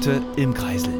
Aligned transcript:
Bunte 0.00 0.22
Ilmkreisel. 0.36 0.94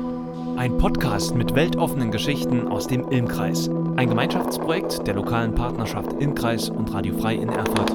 Ein 0.59 0.77
Podcast 0.77 1.35
mit 1.35 1.55
weltoffenen 1.55 2.11
Geschichten 2.11 2.69
aus 2.69 2.87
dem 2.87 3.11
Ilmkreis. 3.11 3.71
Ein 3.97 4.11
Gemeinschaftsprojekt 4.11 5.07
der 5.07 5.15
lokalen 5.15 5.55
Partnerschaft 5.55 6.21
Ilmkreis 6.21 6.69
und 6.69 6.93
Radio 6.93 7.17
Frei 7.17 7.37
in 7.37 7.49
Erfurt. 7.49 7.91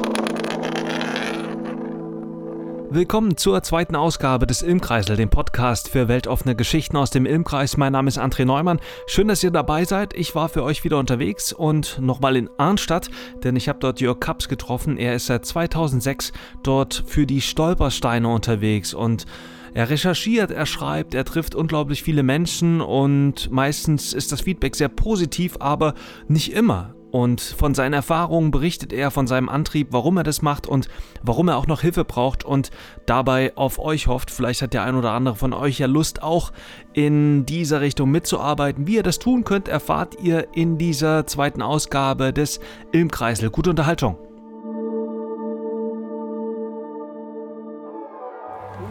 Willkommen 2.90 3.38
zur 3.38 3.62
zweiten 3.62 3.96
Ausgabe 3.96 4.48
des 4.48 4.64
Ilmkreisel, 4.64 5.16
dem 5.16 5.30
Podcast 5.30 5.90
für 5.90 6.08
weltoffene 6.08 6.56
Geschichten 6.56 6.98
aus 6.98 7.12
dem 7.12 7.28
Ilmkreis. 7.28 7.78
Mein 7.78 7.92
Name 7.92 8.08
ist 8.08 8.18
André 8.18 8.46
Neumann. 8.46 8.80
Schön, 9.06 9.28
dass 9.28 9.44
ihr 9.44 9.52
dabei 9.52 9.86
seid. 9.86 10.16
Ich 10.16 10.34
war 10.34 10.50
für 10.50 10.64
euch 10.64 10.84
wieder 10.84 10.98
unterwegs 10.98 11.54
und 11.54 12.00
nochmal 12.02 12.36
in 12.36 12.50
Arnstadt, 12.58 13.12
denn 13.44 13.56
ich 13.56 13.70
habe 13.70 13.78
dort 13.78 14.02
Jörg 14.02 14.20
Kaps 14.20 14.50
getroffen. 14.50 14.98
Er 14.98 15.14
ist 15.14 15.28
seit 15.28 15.46
2006 15.46 16.32
dort 16.64 17.04
für 17.06 17.28
die 17.28 17.42
Stolpersteine 17.42 18.28
unterwegs 18.28 18.96
und 18.96 19.28
er 19.76 19.90
recherchiert, 19.90 20.52
er 20.52 20.66
schreibt, 20.66 21.14
er 21.14 21.26
trifft 21.26 21.54
unglaublich 21.54 22.02
viele 22.02 22.24
Menschen 22.24 22.80
und 22.80 23.52
meistens 23.52 24.14
ist 24.14 24.32
das 24.32 24.42
Feedback 24.42 24.74
sehr 24.76 24.88
positiv, 24.88 25.58
aber 25.60 25.94
nicht 26.30 26.54
immer. 26.54 26.96
Und 27.12 27.42
von 27.42 27.74
seinen 27.76 27.94
Erfahrungen 27.94 28.52
berichtet 28.52 28.94
er 28.94 29.12
von 29.12 29.28
seinem 29.28 29.50
Antrieb, 29.50 29.90
warum 29.92 30.18
er 30.18 30.24
das 30.24 30.42
macht 30.42 30.66
und 30.66 30.88
warum 31.24 31.50
er 31.50 31.58
auch 31.58 31.68
noch 31.68 31.82
Hilfe 31.82 32.06
braucht 32.06 32.46
und 32.46 32.72
dabei 33.06 33.56
auf 33.56 33.78
euch 33.78 34.08
hofft. 34.08 34.32
Vielleicht 34.32 34.62
hat 34.62 34.74
der 34.74 34.84
ein 34.84 34.96
oder 34.96 35.12
andere 35.12 35.36
von 35.36 35.54
euch 35.54 35.80
ja 35.80 35.88
Lust, 35.88 36.24
auch 36.24 36.54
in 36.94 37.46
dieser 37.46 37.82
Richtung 37.82 38.12
mitzuarbeiten. 38.12 38.88
Wie 38.88 38.96
ihr 38.96 39.04
das 39.04 39.20
tun 39.20 39.44
könnt, 39.44 39.68
erfahrt 39.68 40.22
ihr 40.22 40.48
in 40.54 40.78
dieser 40.78 41.28
zweiten 41.28 41.62
Ausgabe 41.62 42.32
des 42.32 42.62
Ilmkreisel. 42.94 43.50
Gute 43.50 43.72
Unterhaltung. 43.72 44.18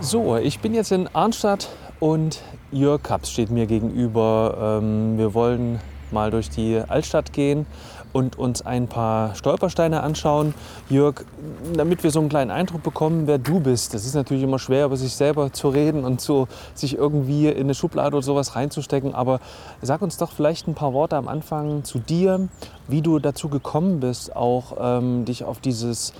So, 0.04 0.36
ich 0.36 0.60
bin 0.60 0.74
jetzt 0.74 0.92
in 0.92 1.08
Arnstadt 1.14 1.70
und 1.98 2.42
Jörg 2.70 3.02
Kaps 3.02 3.30
steht 3.30 3.50
mir 3.50 3.64
gegenüber. 3.64 4.82
Ähm, 4.82 5.16
wir 5.16 5.32
wollen 5.32 5.80
mal 6.10 6.30
durch 6.30 6.50
die 6.50 6.78
Altstadt 6.86 7.32
gehen 7.32 7.64
und 8.12 8.38
uns 8.38 8.60
ein 8.66 8.86
paar 8.86 9.34
Stolpersteine 9.34 10.02
anschauen. 10.02 10.52
Jörg, 10.90 11.24
damit 11.74 12.04
wir 12.04 12.10
so 12.10 12.20
einen 12.20 12.28
kleinen 12.28 12.50
Eindruck 12.50 12.82
bekommen, 12.82 13.26
wer 13.26 13.38
du 13.38 13.60
bist. 13.60 13.94
Das 13.94 14.04
ist 14.04 14.14
natürlich 14.14 14.42
immer 14.42 14.58
schwer, 14.58 14.84
über 14.84 14.98
sich 14.98 15.14
selber 15.14 15.54
zu 15.54 15.70
reden 15.70 16.04
und 16.04 16.20
so, 16.20 16.48
sich 16.74 16.98
irgendwie 16.98 17.48
in 17.48 17.62
eine 17.62 17.74
Schublade 17.74 18.14
oder 18.14 18.22
sowas 18.22 18.56
reinzustecken. 18.56 19.14
Aber 19.14 19.40
sag 19.80 20.02
uns 20.02 20.18
doch 20.18 20.32
vielleicht 20.32 20.68
ein 20.68 20.74
paar 20.74 20.92
Worte 20.92 21.16
am 21.16 21.28
Anfang 21.28 21.82
zu 21.82 21.98
dir, 21.98 22.50
wie 22.88 23.00
du 23.00 23.20
dazu 23.20 23.48
gekommen 23.48 24.00
bist, 24.00 24.36
auch 24.36 24.76
ähm, 24.78 25.24
dich 25.24 25.44
auf 25.44 25.60
dieses 25.60 26.12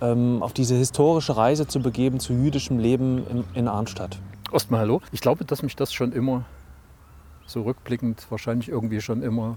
auf 0.00 0.52
diese 0.52 0.74
historische 0.74 1.36
Reise 1.36 1.66
zu 1.66 1.80
begeben 1.80 2.20
zu 2.20 2.32
jüdischem 2.32 2.78
Leben 2.78 3.26
in, 3.28 3.44
in 3.54 3.68
Arnstadt. 3.68 4.18
Erstmal 4.52 4.80
hallo. 4.80 5.00
Ich 5.12 5.20
glaube, 5.20 5.44
dass 5.44 5.62
mich 5.62 5.76
das 5.76 5.92
schon 5.92 6.12
immer 6.12 6.44
so 7.46 7.62
rückblickend 7.62 8.26
wahrscheinlich 8.30 8.68
irgendwie 8.68 9.00
schon 9.00 9.22
immer 9.22 9.56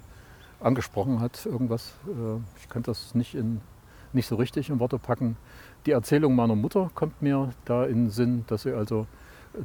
angesprochen 0.59 1.19
hat, 1.19 1.45
irgendwas. 1.45 1.93
Äh, 2.07 2.39
ich 2.61 2.69
kann 2.69 2.83
das 2.83 3.15
nicht, 3.15 3.35
in, 3.35 3.61
nicht 4.13 4.27
so 4.27 4.35
richtig 4.35 4.69
in 4.69 4.79
Worte 4.79 4.99
packen. 4.99 5.37
Die 5.85 5.91
Erzählung 5.91 6.35
meiner 6.35 6.55
Mutter 6.55 6.89
kommt 6.95 7.21
mir 7.21 7.49
da 7.65 7.85
in 7.85 8.05
den 8.05 8.09
Sinn, 8.09 8.45
dass, 8.47 8.63
sie 8.63 8.73
also, 8.73 9.07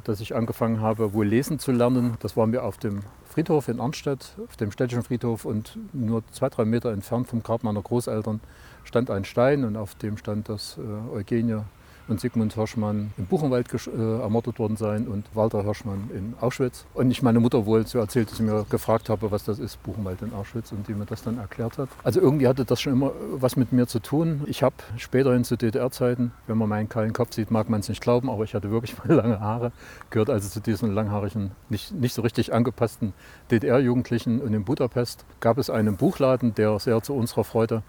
dass 0.03 0.19
ich 0.21 0.35
angefangen 0.35 0.81
habe, 0.81 1.13
wohl 1.13 1.25
lesen 1.25 1.59
zu 1.59 1.71
lernen. 1.71 2.15
Das 2.21 2.35
war 2.37 2.47
mir 2.47 2.63
auf 2.63 2.77
dem 2.77 3.01
Friedhof 3.25 3.67
in 3.67 3.79
Arnstadt, 3.79 4.35
auf 4.47 4.57
dem 4.57 4.71
städtischen 4.71 5.03
Friedhof 5.03 5.45
und 5.45 5.77
nur 5.93 6.23
zwei, 6.31 6.49
drei 6.49 6.65
Meter 6.65 6.91
entfernt 6.91 7.27
vom 7.27 7.41
Grab 7.43 7.63
meiner 7.63 7.81
Großeltern 7.81 8.39
stand 8.83 9.09
ein 9.09 9.25
Stein 9.25 9.63
und 9.63 9.75
auf 9.75 9.95
dem 9.95 10.17
stand, 10.17 10.49
dass 10.49 10.77
äh, 10.77 11.15
Eugenie 11.15 11.61
und 12.07 12.19
Sigmund 12.19 12.53
Hirschmann 12.53 13.11
im 13.17 13.25
Buchenwald 13.25 13.67
äh, 13.73 14.21
ermordet 14.21 14.59
worden 14.59 14.77
sein 14.77 15.07
und 15.07 15.25
Walter 15.33 15.63
Hirschmann 15.63 16.09
in 16.13 16.33
Auschwitz. 16.39 16.85
Und 16.93 17.11
ich 17.11 17.21
meine 17.21 17.39
Mutter 17.39 17.65
wohl 17.65 17.85
so 17.87 17.99
erzählt, 17.99 18.31
dass 18.31 18.39
ich 18.39 18.45
mir 18.45 18.65
gefragt 18.69 19.09
habe, 19.09 19.31
was 19.31 19.43
das 19.43 19.59
ist, 19.59 19.81
Buchenwald 19.83 20.21
in 20.21 20.33
Auschwitz, 20.33 20.71
und 20.71 20.87
die 20.87 20.93
mir 20.93 21.05
das 21.05 21.23
dann 21.23 21.37
erklärt 21.37 21.77
hat. 21.77 21.89
Also 22.03 22.19
irgendwie 22.19 22.47
hatte 22.47 22.65
das 22.65 22.81
schon 22.81 22.93
immer 22.93 23.11
was 23.31 23.55
mit 23.55 23.71
mir 23.71 23.87
zu 23.87 23.99
tun. 23.99 24.41
Ich 24.47 24.63
habe 24.63 24.75
späterhin 24.97 25.43
zu 25.43 25.57
DDR-Zeiten, 25.57 26.31
wenn 26.47 26.57
man 26.57 26.69
meinen 26.69 26.89
kahlen 26.89 27.13
Kopf 27.13 27.33
sieht, 27.33 27.51
mag 27.51 27.69
man 27.69 27.79
es 27.79 27.89
nicht 27.89 28.01
glauben, 28.01 28.29
aber 28.29 28.43
ich 28.43 28.53
hatte 28.53 28.71
wirklich 28.71 28.97
mal 29.05 29.13
lange 29.13 29.39
Haare, 29.39 29.71
gehört 30.09 30.29
also 30.29 30.49
zu 30.49 30.59
diesen 30.59 30.93
langhaarigen, 30.93 31.51
nicht, 31.69 31.93
nicht 31.93 32.13
so 32.13 32.21
richtig 32.21 32.53
angepassten 32.53 33.13
DDR-Jugendlichen. 33.51 34.41
Und 34.41 34.53
in 34.53 34.63
Budapest 34.63 35.25
gab 35.39 35.57
es 35.57 35.69
einen 35.69 35.97
Buchladen, 35.97 36.53
der 36.55 36.79
sehr 36.79 37.01
zu 37.01 37.13
unserer 37.13 37.43
Freude 37.43 37.83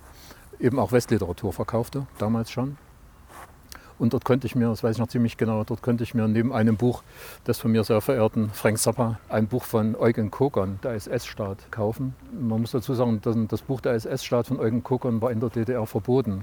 eben 0.61 0.79
auch 0.79 0.93
Westliteratur 0.93 1.53
verkaufte, 1.53 2.07
damals 2.19 2.51
schon. 2.51 2.77
Und 3.99 4.13
dort 4.13 4.25
konnte 4.25 4.47
ich 4.47 4.55
mir, 4.55 4.69
das 4.69 4.83
weiß 4.83 4.97
ich 4.97 5.01
noch 5.01 5.09
ziemlich 5.09 5.37
genau, 5.37 5.65
dort 5.65 5.83
konnte 5.83 6.05
ich 6.05 6.15
mir 6.15 6.27
neben 6.27 6.53
einem 6.53 6.77
Buch 6.77 7.03
des 7.47 7.59
von 7.59 7.73
mir 7.73 7.85
sehr 7.85 8.01
verehrten 8.01 8.51
Frank 8.51 8.79
Zappa 8.79 9.19
ein 9.29 9.47
Buch 9.47 9.65
von 9.65 9.95
Eugen 9.97 10.31
Kogon, 10.31 10.79
der 10.83 10.93
SS-Staat, 10.93 11.71
kaufen. 11.71 12.15
Man 12.33 12.61
muss 12.61 12.73
dazu 12.73 12.95
sagen, 12.95 13.21
das 13.49 13.63
Buch 13.63 13.81
der 13.81 13.95
SS-Staat 13.95 14.49
von 14.49 14.59
Eugen 14.59 14.83
Kogon 14.83 15.21
war 15.21 15.31
in 15.31 15.41
der 15.41 15.51
DDR 15.51 15.87
verboten. 15.87 16.43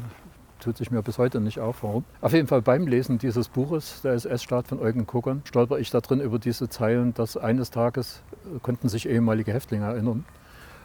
Tut 0.59 0.77
sich 0.77 0.91
mir 0.91 1.01
bis 1.01 1.17
heute 1.17 1.41
nicht 1.41 1.59
auf, 1.59 1.81
warum. 1.81 2.05
Auf 2.21 2.33
jeden 2.33 2.47
Fall 2.47 2.61
beim 2.61 2.85
Lesen 2.85 3.17
dieses 3.17 3.49
Buches, 3.49 4.01
der 4.03 4.13
SS-Staat 4.13 4.67
von 4.67 4.79
Eugen 4.79 5.07
Kogon, 5.07 5.41
stolper 5.45 5.79
ich 5.79 5.89
da 5.89 6.01
drin 6.01 6.21
über 6.21 6.37
diese 6.37 6.69
Zeilen, 6.69 7.15
dass 7.15 7.35
eines 7.35 7.71
Tages, 7.71 8.21
äh, 8.45 8.59
konnten 8.59 8.87
sich 8.87 9.09
ehemalige 9.09 9.51
Häftlinge 9.51 9.85
erinnern, 9.85 10.23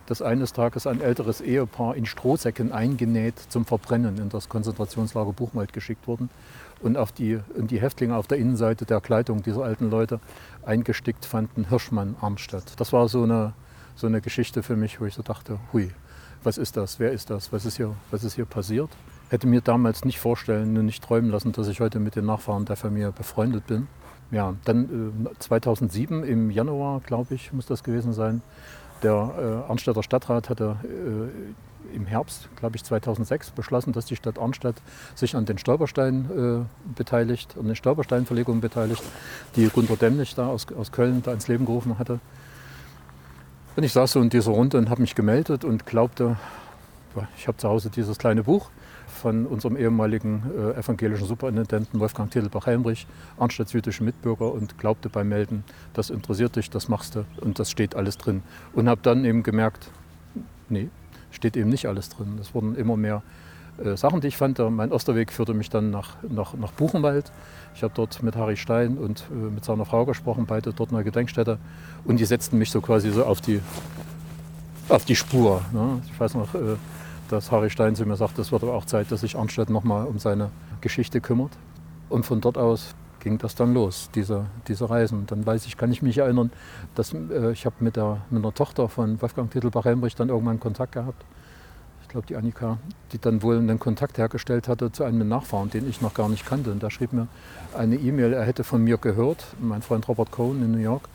dass 0.07 0.23
eines 0.23 0.53
Tages 0.53 0.87
ein 0.87 1.01
älteres 1.01 1.41
Ehepaar 1.41 1.97
in 1.97 2.07
Strohsäcken 2.07 2.73
eingenäht 2.73 3.39
zum 3.49 3.65
Verbrennen 3.65 4.19
in 4.19 4.29
das 4.29 4.49
Konzentrationslager 4.49 5.33
Buchwald 5.33 5.73
geschickt 5.73 6.07
wurden 6.07 6.31
und, 6.81 6.97
auf 6.97 7.13
die, 7.13 7.39
und 7.57 7.71
die 7.71 7.81
Häftlinge 7.81 8.17
auf 8.17 8.27
der 8.27 8.39
Innenseite 8.39 8.85
der 8.85 9.01
Kleidung 9.01 9.43
dieser 9.43 9.65
alten 9.65 9.91
Leute 9.91 10.21
eingestickt 10.65 11.25
fanden, 11.25 11.69
Hirschmann 11.69 12.17
Arnstadt. 12.21 12.79
Das 12.79 12.93
war 12.93 13.09
so 13.09 13.23
eine, 13.23 13.53
so 13.95 14.07
eine 14.07 14.21
Geschichte 14.21 14.63
für 14.63 14.77
mich, 14.77 15.01
wo 15.01 15.07
ich 15.07 15.15
so 15.15 15.23
dachte, 15.23 15.59
hui, 15.73 15.91
was 16.43 16.59
ist 16.59 16.77
das, 16.77 17.01
wer 17.01 17.13
ist 17.13 17.31
das, 17.31 17.53
was 17.53 17.65
ist 17.65 17.77
hier, 17.77 17.95
was 18.11 18.25
ist 18.25 18.35
hier 18.35 18.45
passiert? 18.45 18.91
Hätte 19.31 19.49
mir 19.49 19.61
damals 19.61 20.05
nicht 20.05 20.21
vorstellen 20.21 20.77
und 20.79 20.87
nicht 20.87 21.03
träumen 21.03 21.31
lassen, 21.31 21.53
dass 21.53 21.67
ich 21.67 21.81
heute 21.81 21.99
mit 21.99 22.15
den 22.15 22.27
Nachfahren 22.27 22.65
der 22.65 22.77
Familie 22.77 23.11
befreundet 23.11 23.67
bin. 23.67 23.89
Ja, 24.31 24.55
dann 24.65 25.25
äh, 25.27 25.39
2007 25.39 26.25
im 26.25 26.51
Januar, 26.51 27.01
glaube 27.01 27.35
ich, 27.35 27.53
muss 27.53 27.67
das 27.67 27.83
gewesen 27.83 28.13
sein, 28.13 28.43
der 29.03 29.65
äh, 29.67 29.71
Arnstädter 29.71 30.03
Stadtrat 30.03 30.49
hatte 30.49 30.77
äh, 30.85 31.95
im 31.95 32.07
Herbst, 32.07 32.49
glaube 32.57 32.77
ich, 32.77 32.85
2006 32.85 33.51
beschlossen, 33.51 33.93
dass 33.93 34.07
die 34.07 34.17
Stadt 34.17 34.39
Arnstadt 34.39 34.77
sich 35.15 35.37
an 35.37 35.47
den 35.47 35.59
Stolperstein 35.59 36.67
äh, 36.67 36.95
beteiligt, 36.97 37.57
an 37.59 37.67
den 37.67 37.77
Stolpersteinverlegungen 37.77 38.61
beteiligt, 38.61 39.03
die 39.55 39.69
Gunter 39.69 39.97
Dämmlich 39.97 40.35
da 40.35 40.49
aus, 40.49 40.67
aus 40.77 40.93
Köln 40.93 41.23
da 41.23 41.33
ins 41.33 41.49
Leben 41.49 41.65
gerufen 41.65 41.99
hatte. 41.99 42.21
Und 43.77 43.83
ich 43.83 43.93
saß 43.93 44.13
so 44.13 44.21
in 44.21 44.31
dieser 44.31 44.53
Runde 44.53 44.79
und 44.79 44.89
habe 44.91 45.03
mich 45.03 45.15
gemeldet 45.15 45.65
und 45.65 45.87
glaubte, 45.87 46.37
ich 47.37 47.47
habe 47.47 47.59
zu 47.59 47.69
Hause 47.69 47.91
dieses 47.91 48.19
kleine 48.19 48.43
Buch 48.43 48.71
von 49.17 49.47
unserem 49.47 49.77
ehemaligen 49.77 50.43
äh, 50.57 50.79
evangelischen 50.79 51.27
Superintendenten 51.27 51.99
Wolfgang 51.99 52.31
Titelbach-Helmrich, 52.31 53.07
Arnstadts 53.39 53.73
jüdische 53.73 54.05
Mitbürger 54.05 54.53
und 54.53 54.79
glaubte 54.79 55.09
beim 55.09 55.29
Melden, 55.29 55.65
das 55.95 56.11
interessiert 56.11 56.57
dich, 56.57 56.71
das 56.71 56.89
machst 56.89 57.17
du 57.17 57.25
und 57.41 57.59
das 57.59 57.71
steht 57.71 57.95
alles 57.97 58.19
drin. 58.19 58.43
Und 58.75 58.89
habe 58.89 59.01
dann 59.03 59.25
eben 59.25 59.43
gemerkt, 59.43 59.91
nee, 60.69 60.89
steht 61.31 61.57
eben 61.57 61.71
nicht 61.71 61.87
alles 61.87 62.09
drin. 62.09 62.39
Es 62.41 62.55
wurden 62.55 62.77
immer 62.77 62.97
mehr 62.97 63.23
äh, 63.83 63.97
Sachen, 63.97 64.21
die 64.21 64.29
ich 64.29 64.37
fand. 64.37 64.59
Mein 64.59 64.93
Osterweg 64.93 65.33
führte 65.33 65.55
mich 65.55 65.71
dann 65.71 65.91
nach, 65.91 66.17
nach, 66.29 66.55
nach 66.55 66.73
Buchenwald. 66.73 67.33
Ich 67.75 67.83
habe 67.83 67.93
dort 67.95 68.23
mit 68.23 68.37
Harry 68.37 68.57
Stein 68.57 68.97
und 68.97 69.25
äh, 69.31 69.35
mit 69.35 69.65
seiner 69.65 69.85
Frau 69.85 70.05
gesprochen, 70.07 70.47
beide 70.47 70.73
dort 70.73 70.91
in 70.91 70.97
der 70.97 71.05
Gedenkstätte. 71.05 71.59
Und 72.05 72.21
die 72.21 72.25
setzten 72.25 72.59
mich 72.59 72.71
so 72.71 72.81
quasi 72.81 73.11
so 73.11 73.25
auf 73.25 73.41
die, 73.41 73.61
auf 74.89 75.05
die 75.05 75.17
Spur. 75.17 75.63
Ne? 75.73 76.01
Ich 76.11 76.19
weiß 76.19 76.35
noch, 76.35 76.55
äh, 76.55 76.77
dass 77.29 77.51
Harry 77.51 77.71
Stein 77.71 77.97
zu 77.97 78.07
mir 78.07 78.17
sagt, 78.17 78.39
es 78.39 78.53
wird 78.53 78.63
aber 78.63 78.75
auch 78.75 78.85
Zeit, 78.85 79.11
dass 79.11 79.21
sich 79.21 79.37
Arnstadt 79.37 79.71
nochmal 79.71 80.07
um 80.07 80.19
seine 80.19 80.51
Geschichte 80.81 81.21
kümmert. 81.21 81.53
Und 82.09 82.25
von 82.25 82.41
dort 82.41 82.59
aus 82.59 82.95
ging 83.21 83.39
das 83.39 83.57
dann 83.57 83.75
los, 83.75 84.09
diese, 84.15 84.47
diese 84.69 84.89
Reisen. 84.89 85.27
Dann 85.27 85.45
weiß 85.45 85.67
ich, 85.67 85.77
kann 85.77 85.91
ich 85.91 86.01
mich 86.01 86.19
erinnern, 86.19 86.53
dass 86.95 87.13
äh, 87.13 87.51
ich 87.51 87.67
habe 87.67 87.75
mit 87.81 87.97
der, 87.97 88.19
mit 88.31 88.45
der 88.45 88.55
Tochter 88.55 88.89
von 88.89 89.21
Wolfgang 89.21 89.51
Titelbach-Helmrich 89.51 90.15
dann 90.15 90.29
irgendwann 90.29 90.61
Kontakt 90.61 90.93
gehabt. 90.93 91.25
Ich 92.03 92.09
glaube, 92.09 92.29
die 92.29 92.37
Annika, 92.37 92.79
die 93.11 93.19
dann 93.19 93.43
wohl 93.43 93.59
einen 93.59 93.81
Kontakt 93.81 94.17
hergestellt 94.17 94.69
hatte 94.69 94.93
zu 94.93 95.03
einem 95.03 95.27
Nachfahren, 95.27 95.71
den 95.71 95.89
ich 95.91 96.01
noch 96.01 96.15
gar 96.15 96.29
nicht 96.29 96.47
kannte. 96.47 96.71
Und 96.71 96.85
da 96.85 96.89
schrieb 96.89 97.13
mir 97.13 97.27
eine 97.77 97.97
E-Mail, 97.97 98.33
er 98.33 98.45
hätte 98.45 98.63
von 98.63 98.85
mir 98.85 98.97
gehört, 98.97 99.45
mein 99.61 99.83
Freund 99.83 100.07
Robert 100.07 100.31
Cohen 100.31 100.63
in 100.63 100.71
New 100.71 100.79
York, 100.79 101.09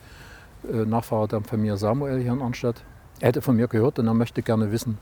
äh, 0.70 0.84
Nachfahre 0.84 1.28
der 1.28 1.40
Familie 1.40 1.78
Samuel 1.78 2.20
hier 2.20 2.32
in 2.32 2.42
Arnstadt. 2.42 2.82
Er 3.20 3.28
hätte 3.28 3.40
von 3.40 3.56
mir 3.56 3.68
gehört 3.68 3.98
und 3.98 4.06
er 4.06 4.12
möchte 4.12 4.42
gerne 4.42 4.70
wissen, 4.70 4.98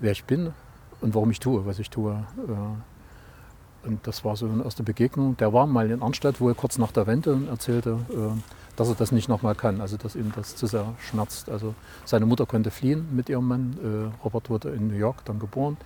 wer 0.00 0.12
ich 0.12 0.24
bin 0.24 0.52
und 1.00 1.14
warum 1.14 1.30
ich 1.30 1.40
tue, 1.40 1.64
was 1.66 1.78
ich 1.78 1.90
tue. 1.90 2.12
Äh, 2.12 3.86
und 3.86 4.06
das 4.06 4.24
war 4.24 4.36
so 4.36 4.46
eine 4.46 4.64
erste 4.64 4.82
Begegnung. 4.82 5.36
Der 5.36 5.52
war 5.52 5.66
mal 5.66 5.90
in 5.90 6.02
Arnstadt, 6.02 6.40
wo 6.40 6.48
er 6.48 6.54
kurz 6.54 6.78
nach 6.78 6.92
der 6.92 7.06
Wende 7.06 7.38
erzählte, 7.48 7.98
äh, 8.10 8.38
dass 8.76 8.88
er 8.88 8.94
das 8.94 9.12
nicht 9.12 9.28
nochmal 9.28 9.54
kann, 9.54 9.80
also 9.80 9.96
dass 9.96 10.14
ihm 10.14 10.32
das 10.34 10.56
zu 10.56 10.66
sehr 10.66 10.94
schmerzt. 10.98 11.48
Also 11.48 11.74
seine 12.04 12.26
Mutter 12.26 12.46
konnte 12.46 12.70
fliehen 12.70 13.08
mit 13.14 13.28
ihrem 13.28 13.46
Mann. 13.46 13.78
Äh, 13.82 14.24
Robert 14.24 14.50
wurde 14.50 14.70
in 14.70 14.88
New 14.88 14.96
York 14.96 15.24
dann 15.24 15.38
geboren. 15.38 15.76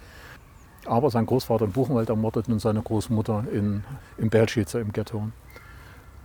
Aber 0.84 1.10
sein 1.10 1.26
Großvater 1.26 1.66
in 1.66 1.72
Buchenwald 1.72 2.08
ermordet 2.08 2.48
und 2.48 2.60
seine 2.60 2.82
Großmutter 2.82 3.44
in, 3.52 3.84
in 4.18 4.30
Belschitze 4.30 4.80
im 4.80 4.92
Ghetto. 4.92 5.28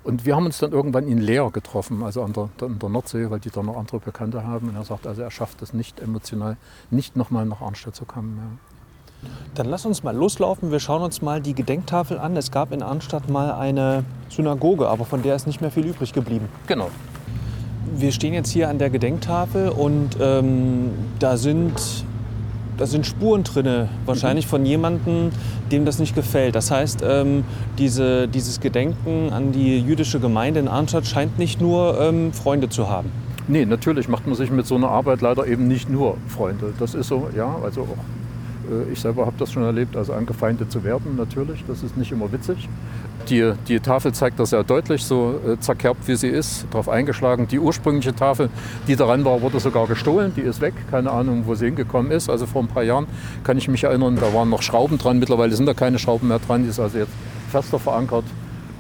Und 0.08 0.26
wir 0.26 0.38
haben 0.38 0.46
uns 0.46 0.60
dann 0.60 0.72
irgendwann 0.72 1.06
in 1.06 1.18
Leer 1.18 1.50
getroffen, 1.52 2.02
also 2.02 2.24
an 2.24 2.32
der, 2.32 2.48
an 2.62 2.80
der 2.80 2.88
Nordsee, 2.88 3.30
weil 3.30 3.42
die 3.42 3.50
da 3.50 3.62
noch 3.62 3.76
andere 3.76 4.00
Bekannte 4.00 4.48
haben. 4.48 4.70
Und 4.70 4.78
er 4.78 4.86
sagt, 4.86 5.06
also 5.06 5.22
er 5.22 5.32
schafft 5.32 5.62
es 5.62 5.74
nicht 5.74 6.00
emotional, 6.00 6.56
nicht 6.90 7.18
nochmal 7.18 7.46
nach 7.46 7.60
Arnstadt 7.60 7.94
zu 7.94 8.06
kommen. 8.06 8.38
Ja. 8.38 9.30
Dann 9.56 9.66
lass 9.66 9.86
uns 9.86 10.04
mal 10.04 10.16
loslaufen. 10.16 10.72
Wir 10.72 10.80
schauen 10.80 11.02
uns 11.02 11.22
mal 11.22 11.42
die 11.42 11.54
Gedenktafel 11.54 12.20
an. 12.20 12.38
Es 12.38 12.52
gab 12.52 12.72
in 12.72 12.84
Arnstadt 12.84 13.30
mal 13.30 13.52
eine 13.52 14.06
Synagoge, 14.30 14.88
aber 14.88 15.04
von 15.04 15.24
der 15.24 15.36
ist 15.36 15.46
nicht 15.46 15.60
mehr 15.60 15.72
viel 15.72 15.86
übrig 15.86 16.14
geblieben. 16.14 16.48
Genau. 16.68 16.90
Wir 17.94 18.14
stehen 18.14 18.34
jetzt 18.34 18.52
hier 18.52 18.70
an 18.70 18.80
der 18.80 18.90
Gedenktafel 18.90 19.68
und 19.68 20.12
ähm, 20.22 20.92
da 21.20 21.36
sind 21.36 22.06
da 22.78 22.86
sind 22.86 23.06
Spuren 23.06 23.44
drin, 23.44 23.90
wahrscheinlich 24.06 24.46
mhm. 24.46 24.50
von 24.50 24.66
jemandem, 24.66 25.30
dem 25.72 25.86
das 25.86 26.00
nicht 26.00 26.16
gefällt. 26.16 26.56
Das 26.56 26.72
heißt, 26.72 27.04
ähm, 27.08 27.44
diese, 27.78 28.28
dieses 28.28 28.60
Gedenken 28.60 29.32
an 29.32 29.52
die 29.52 29.80
jüdische 29.80 30.20
Gemeinde 30.20 30.60
in 30.60 30.68
Arnstadt 30.68 31.08
scheint 31.08 31.38
nicht 31.40 31.62
nur 31.62 32.00
ähm, 32.00 32.34
Freunde 32.34 32.70
zu 32.70 32.90
haben. 32.90 33.12
Nee, 33.48 33.66
natürlich 33.66 34.10
macht 34.10 34.28
man 34.28 34.36
sich 34.36 34.52
mit 34.52 34.68
so 34.68 34.76
einer 34.76 34.90
Arbeit 34.90 35.22
leider 35.22 35.48
eben 35.48 35.68
nicht 35.68 35.90
nur 35.90 36.18
Freunde. 36.28 36.74
Das 36.80 36.94
ist 36.94 37.08
so, 37.08 37.30
ja, 37.36 37.56
also 37.64 37.82
auch 37.82 37.98
ich 38.92 39.00
selber 39.00 39.26
habe 39.26 39.36
das 39.38 39.52
schon 39.52 39.64
erlebt, 39.64 39.96
also 39.96 40.14
angefeindet 40.14 40.72
zu 40.72 40.84
werden, 40.84 41.16
natürlich. 41.16 41.64
Das 41.68 41.84
ist 41.84 41.98
nicht 41.98 42.12
immer 42.12 42.32
witzig. 42.32 42.68
Die, 43.30 43.54
die 43.68 43.80
Tafel 43.80 44.14
zeigt 44.14 44.40
das 44.40 44.52
sehr 44.52 44.64
deutlich, 44.64 45.04
so 45.04 45.40
äh, 45.46 45.60
zerkerbt 45.60 46.08
wie 46.08 46.16
sie 46.16 46.30
ist, 46.30 46.66
darauf 46.72 46.88
eingeschlagen. 46.88 47.48
Die 47.48 47.60
ursprüngliche 47.60 48.16
Tafel, 48.16 48.50
die 48.88 48.96
daran 48.96 49.26
war, 49.26 49.42
wurde 49.42 49.60
sogar 49.60 49.86
gestohlen. 49.88 50.32
Die 50.36 50.42
ist 50.42 50.62
weg. 50.62 50.74
Keine 50.90 51.12
Ahnung, 51.12 51.44
wo 51.46 51.56
sie 51.56 51.66
hingekommen 51.66 52.12
ist. 52.12 52.30
Also 52.30 52.46
vor 52.46 52.62
ein 52.62 52.68
paar 52.68 52.84
Jahren 52.84 53.06
kann 53.44 53.58
ich 53.58 53.68
mich 53.68 53.84
erinnern, 53.84 54.16
da 54.16 54.34
waren 54.34 54.50
noch 54.50 54.62
Schrauben 54.62 54.98
dran. 54.98 55.20
Mittlerweile 55.20 55.56
sind 55.56 55.66
da 55.66 55.74
keine 55.74 56.00
Schrauben 56.00 56.30
mehr 56.30 56.40
dran. 56.40 56.64
Die 56.64 56.70
ist 56.70 56.80
also 56.80 57.00
jetzt 57.00 57.12
fester 57.52 57.80
verankert. 57.80 58.24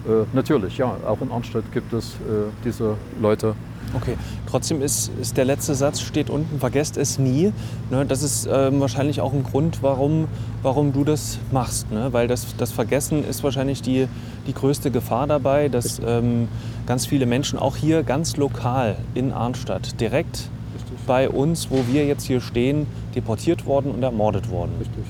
Äh, 0.07 0.23
natürlich, 0.33 0.77
ja, 0.77 0.95
auch 1.05 1.19
in 1.21 1.31
Arnstadt 1.31 1.69
gibt 1.73 1.91
es 1.91 2.13
äh, 2.13 2.47
diese 2.63 2.95
Leute, 3.21 3.55
Okay, 3.93 4.17
trotzdem 4.47 4.81
ist, 4.81 5.11
ist 5.21 5.37
der 5.37 5.45
letzte 5.45 5.73
Satz, 5.73 6.01
steht 6.01 6.29
unten, 6.29 6.59
vergesst 6.59 6.97
es 6.97 7.19
nie. 7.19 7.53
Ne, 7.89 8.05
das 8.05 8.21
ist 8.21 8.47
ähm, 8.51 8.79
wahrscheinlich 8.79 9.21
auch 9.21 9.33
ein 9.33 9.43
Grund, 9.43 9.81
warum, 9.81 10.27
warum 10.61 10.91
du 10.91 11.03
das 11.03 11.39
machst. 11.51 11.89
Ne? 11.91 12.11
Weil 12.11 12.27
das, 12.27 12.45
das 12.57 12.71
Vergessen 12.71 13.23
ist 13.23 13.43
wahrscheinlich 13.43 13.81
die, 13.81 14.07
die 14.45 14.53
größte 14.53 14.91
Gefahr 14.91 15.27
dabei, 15.27 15.69
dass 15.69 16.01
ähm, 16.05 16.49
ganz 16.85 17.05
viele 17.05 17.25
Menschen, 17.25 17.57
auch 17.59 17.77
hier 17.77 18.03
ganz 18.03 18.35
lokal 18.35 18.97
in 19.13 19.31
Arnstadt, 19.31 19.99
direkt 20.01 20.49
Richtig. 20.75 20.97
bei 21.07 21.29
uns, 21.29 21.71
wo 21.71 21.85
wir 21.87 22.05
jetzt 22.05 22.23
hier 22.23 22.41
stehen, 22.41 22.87
deportiert 23.15 23.65
worden 23.65 23.91
und 23.91 24.03
ermordet 24.03 24.49
worden. 24.49 24.71
Richtig. 24.79 25.05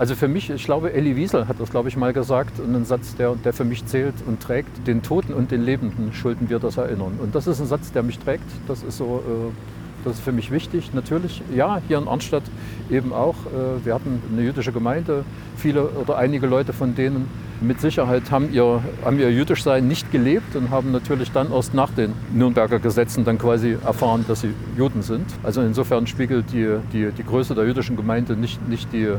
Also 0.00 0.14
für 0.14 0.28
mich, 0.28 0.48
ich 0.48 0.64
glaube, 0.64 0.94
Elie 0.94 1.14
Wiesel 1.14 1.46
hat 1.46 1.60
das, 1.60 1.70
glaube 1.70 1.90
ich, 1.90 1.96
mal 1.98 2.14
gesagt, 2.14 2.58
einen 2.58 2.86
Satz, 2.86 3.16
der, 3.16 3.34
der 3.34 3.52
für 3.52 3.66
mich 3.66 3.84
zählt 3.84 4.14
und 4.26 4.40
trägt. 4.40 4.86
Den 4.86 5.02
Toten 5.02 5.34
und 5.34 5.50
den 5.50 5.62
Lebenden 5.62 6.14
schulden 6.14 6.48
wir 6.48 6.58
das 6.58 6.78
Erinnern. 6.78 7.18
Und 7.20 7.34
das 7.34 7.46
ist 7.46 7.60
ein 7.60 7.66
Satz, 7.66 7.92
der 7.92 8.02
mich 8.02 8.18
trägt. 8.18 8.46
Das 8.66 8.82
ist 8.82 8.96
so, 8.96 9.22
äh, 9.28 9.79
das 10.04 10.14
ist 10.14 10.22
für 10.22 10.32
mich 10.32 10.50
wichtig. 10.50 10.92
Natürlich, 10.94 11.42
ja, 11.54 11.80
hier 11.88 11.98
in 11.98 12.08
Arnstadt 12.08 12.42
eben 12.90 13.12
auch. 13.12 13.34
Äh, 13.46 13.84
wir 13.84 13.94
hatten 13.94 14.22
eine 14.32 14.42
jüdische 14.42 14.72
Gemeinde. 14.72 15.24
Viele 15.56 15.88
oder 15.88 16.16
einige 16.16 16.46
Leute 16.46 16.72
von 16.72 16.94
denen 16.94 17.28
mit 17.60 17.80
Sicherheit 17.80 18.30
haben 18.30 18.52
ihr, 18.52 18.82
haben 19.04 19.18
ihr 19.18 19.30
Jüdischsein 19.30 19.86
nicht 19.86 20.10
gelebt 20.10 20.56
und 20.56 20.70
haben 20.70 20.92
natürlich 20.92 21.30
dann 21.30 21.52
erst 21.52 21.74
nach 21.74 21.90
den 21.90 22.14
Nürnberger 22.32 22.78
Gesetzen 22.78 23.24
dann 23.24 23.38
quasi 23.38 23.76
erfahren, 23.84 24.24
dass 24.26 24.40
sie 24.40 24.54
Juden 24.78 25.02
sind. 25.02 25.26
Also 25.42 25.60
insofern 25.60 26.06
spiegelt 26.06 26.52
die, 26.52 26.76
die, 26.92 27.10
die 27.12 27.24
Größe 27.24 27.54
der 27.54 27.66
jüdischen 27.66 27.96
Gemeinde 27.96 28.34
nicht, 28.34 28.66
nicht, 28.68 28.92
die, 28.92 29.04
äh, 29.04 29.18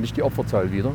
nicht 0.00 0.16
die 0.16 0.22
Opferzahl 0.22 0.72
wider. 0.72 0.92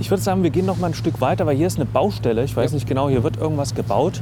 Ich 0.00 0.10
würde 0.10 0.22
sagen, 0.22 0.44
wir 0.44 0.50
gehen 0.50 0.66
noch 0.66 0.78
mal 0.78 0.88
ein 0.88 0.94
Stück 0.94 1.20
weiter, 1.20 1.44
weil 1.46 1.56
hier 1.56 1.66
ist 1.66 1.76
eine 1.76 1.84
Baustelle. 1.84 2.44
Ich 2.44 2.56
weiß 2.56 2.70
ja. 2.70 2.74
nicht 2.76 2.88
genau, 2.88 3.08
hier 3.08 3.24
wird 3.24 3.36
irgendwas 3.36 3.74
gebaut. 3.74 4.20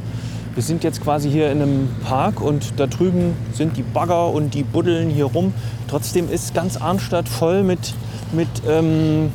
Wir 0.57 0.63
sind 0.63 0.83
jetzt 0.85 1.03
quasi 1.03 1.31
hier 1.31 1.53
in 1.53 1.61
einem 1.61 1.89
Park 2.03 2.41
und 2.41 2.81
da 2.81 2.87
drüben 2.87 3.37
sind 3.53 3.77
die 3.77 3.83
Bagger 3.83 4.31
und 4.31 4.55
die 4.55 4.63
buddeln 4.63 5.11
hier 5.11 5.27
rum. 5.27 5.53
Trotzdem 5.87 6.31
ist 6.31 6.55
ganz 6.55 6.79
Arnstadt 6.79 7.29
voll 7.29 7.63
mit, 7.63 7.93
mit 8.33 8.49
ähm, 8.67 9.31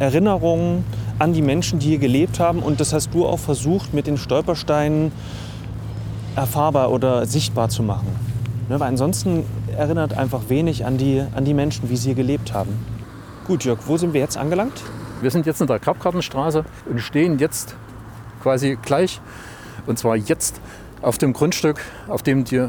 Erinnerungen 0.00 0.84
an 1.20 1.32
die 1.32 1.40
Menschen, 1.40 1.78
die 1.78 1.90
hier 1.90 1.98
gelebt 1.98 2.40
haben. 2.40 2.64
Und 2.64 2.80
das 2.80 2.92
hast 2.92 3.14
du 3.14 3.26
auch 3.26 3.38
versucht, 3.38 3.94
mit 3.94 4.08
den 4.08 4.16
Stolpersteinen 4.16 5.12
erfahrbar 6.34 6.90
oder 6.90 7.26
sichtbar 7.26 7.68
zu 7.68 7.84
machen. 7.84 8.08
Ne, 8.68 8.80
weil 8.80 8.88
ansonsten 8.88 9.44
erinnert 9.76 10.18
einfach 10.18 10.48
wenig 10.48 10.84
an 10.84 10.98
die, 10.98 11.22
an 11.36 11.44
die 11.44 11.54
Menschen, 11.54 11.88
wie 11.90 11.96
sie 11.96 12.06
hier 12.06 12.16
gelebt 12.16 12.52
haben. 12.52 12.76
Gut, 13.46 13.64
Jörg, 13.64 13.78
wo 13.86 13.98
sind 13.98 14.14
wir 14.14 14.20
jetzt 14.20 14.36
angelangt? 14.36 14.82
Wir 15.20 15.30
sind 15.30 15.46
jetzt 15.46 15.60
in 15.60 15.68
der 15.68 15.78
Krabkartenstraße 15.78 16.64
und 16.90 16.98
stehen 16.98 17.38
jetzt 17.38 17.76
quasi 18.42 18.76
gleich, 18.82 19.20
und 19.86 19.98
zwar 19.98 20.16
jetzt 20.16 20.60
auf 21.02 21.18
dem 21.18 21.32
Grundstück, 21.32 21.80
auf 22.08 22.22
dem 22.22 22.44
die 22.44 22.68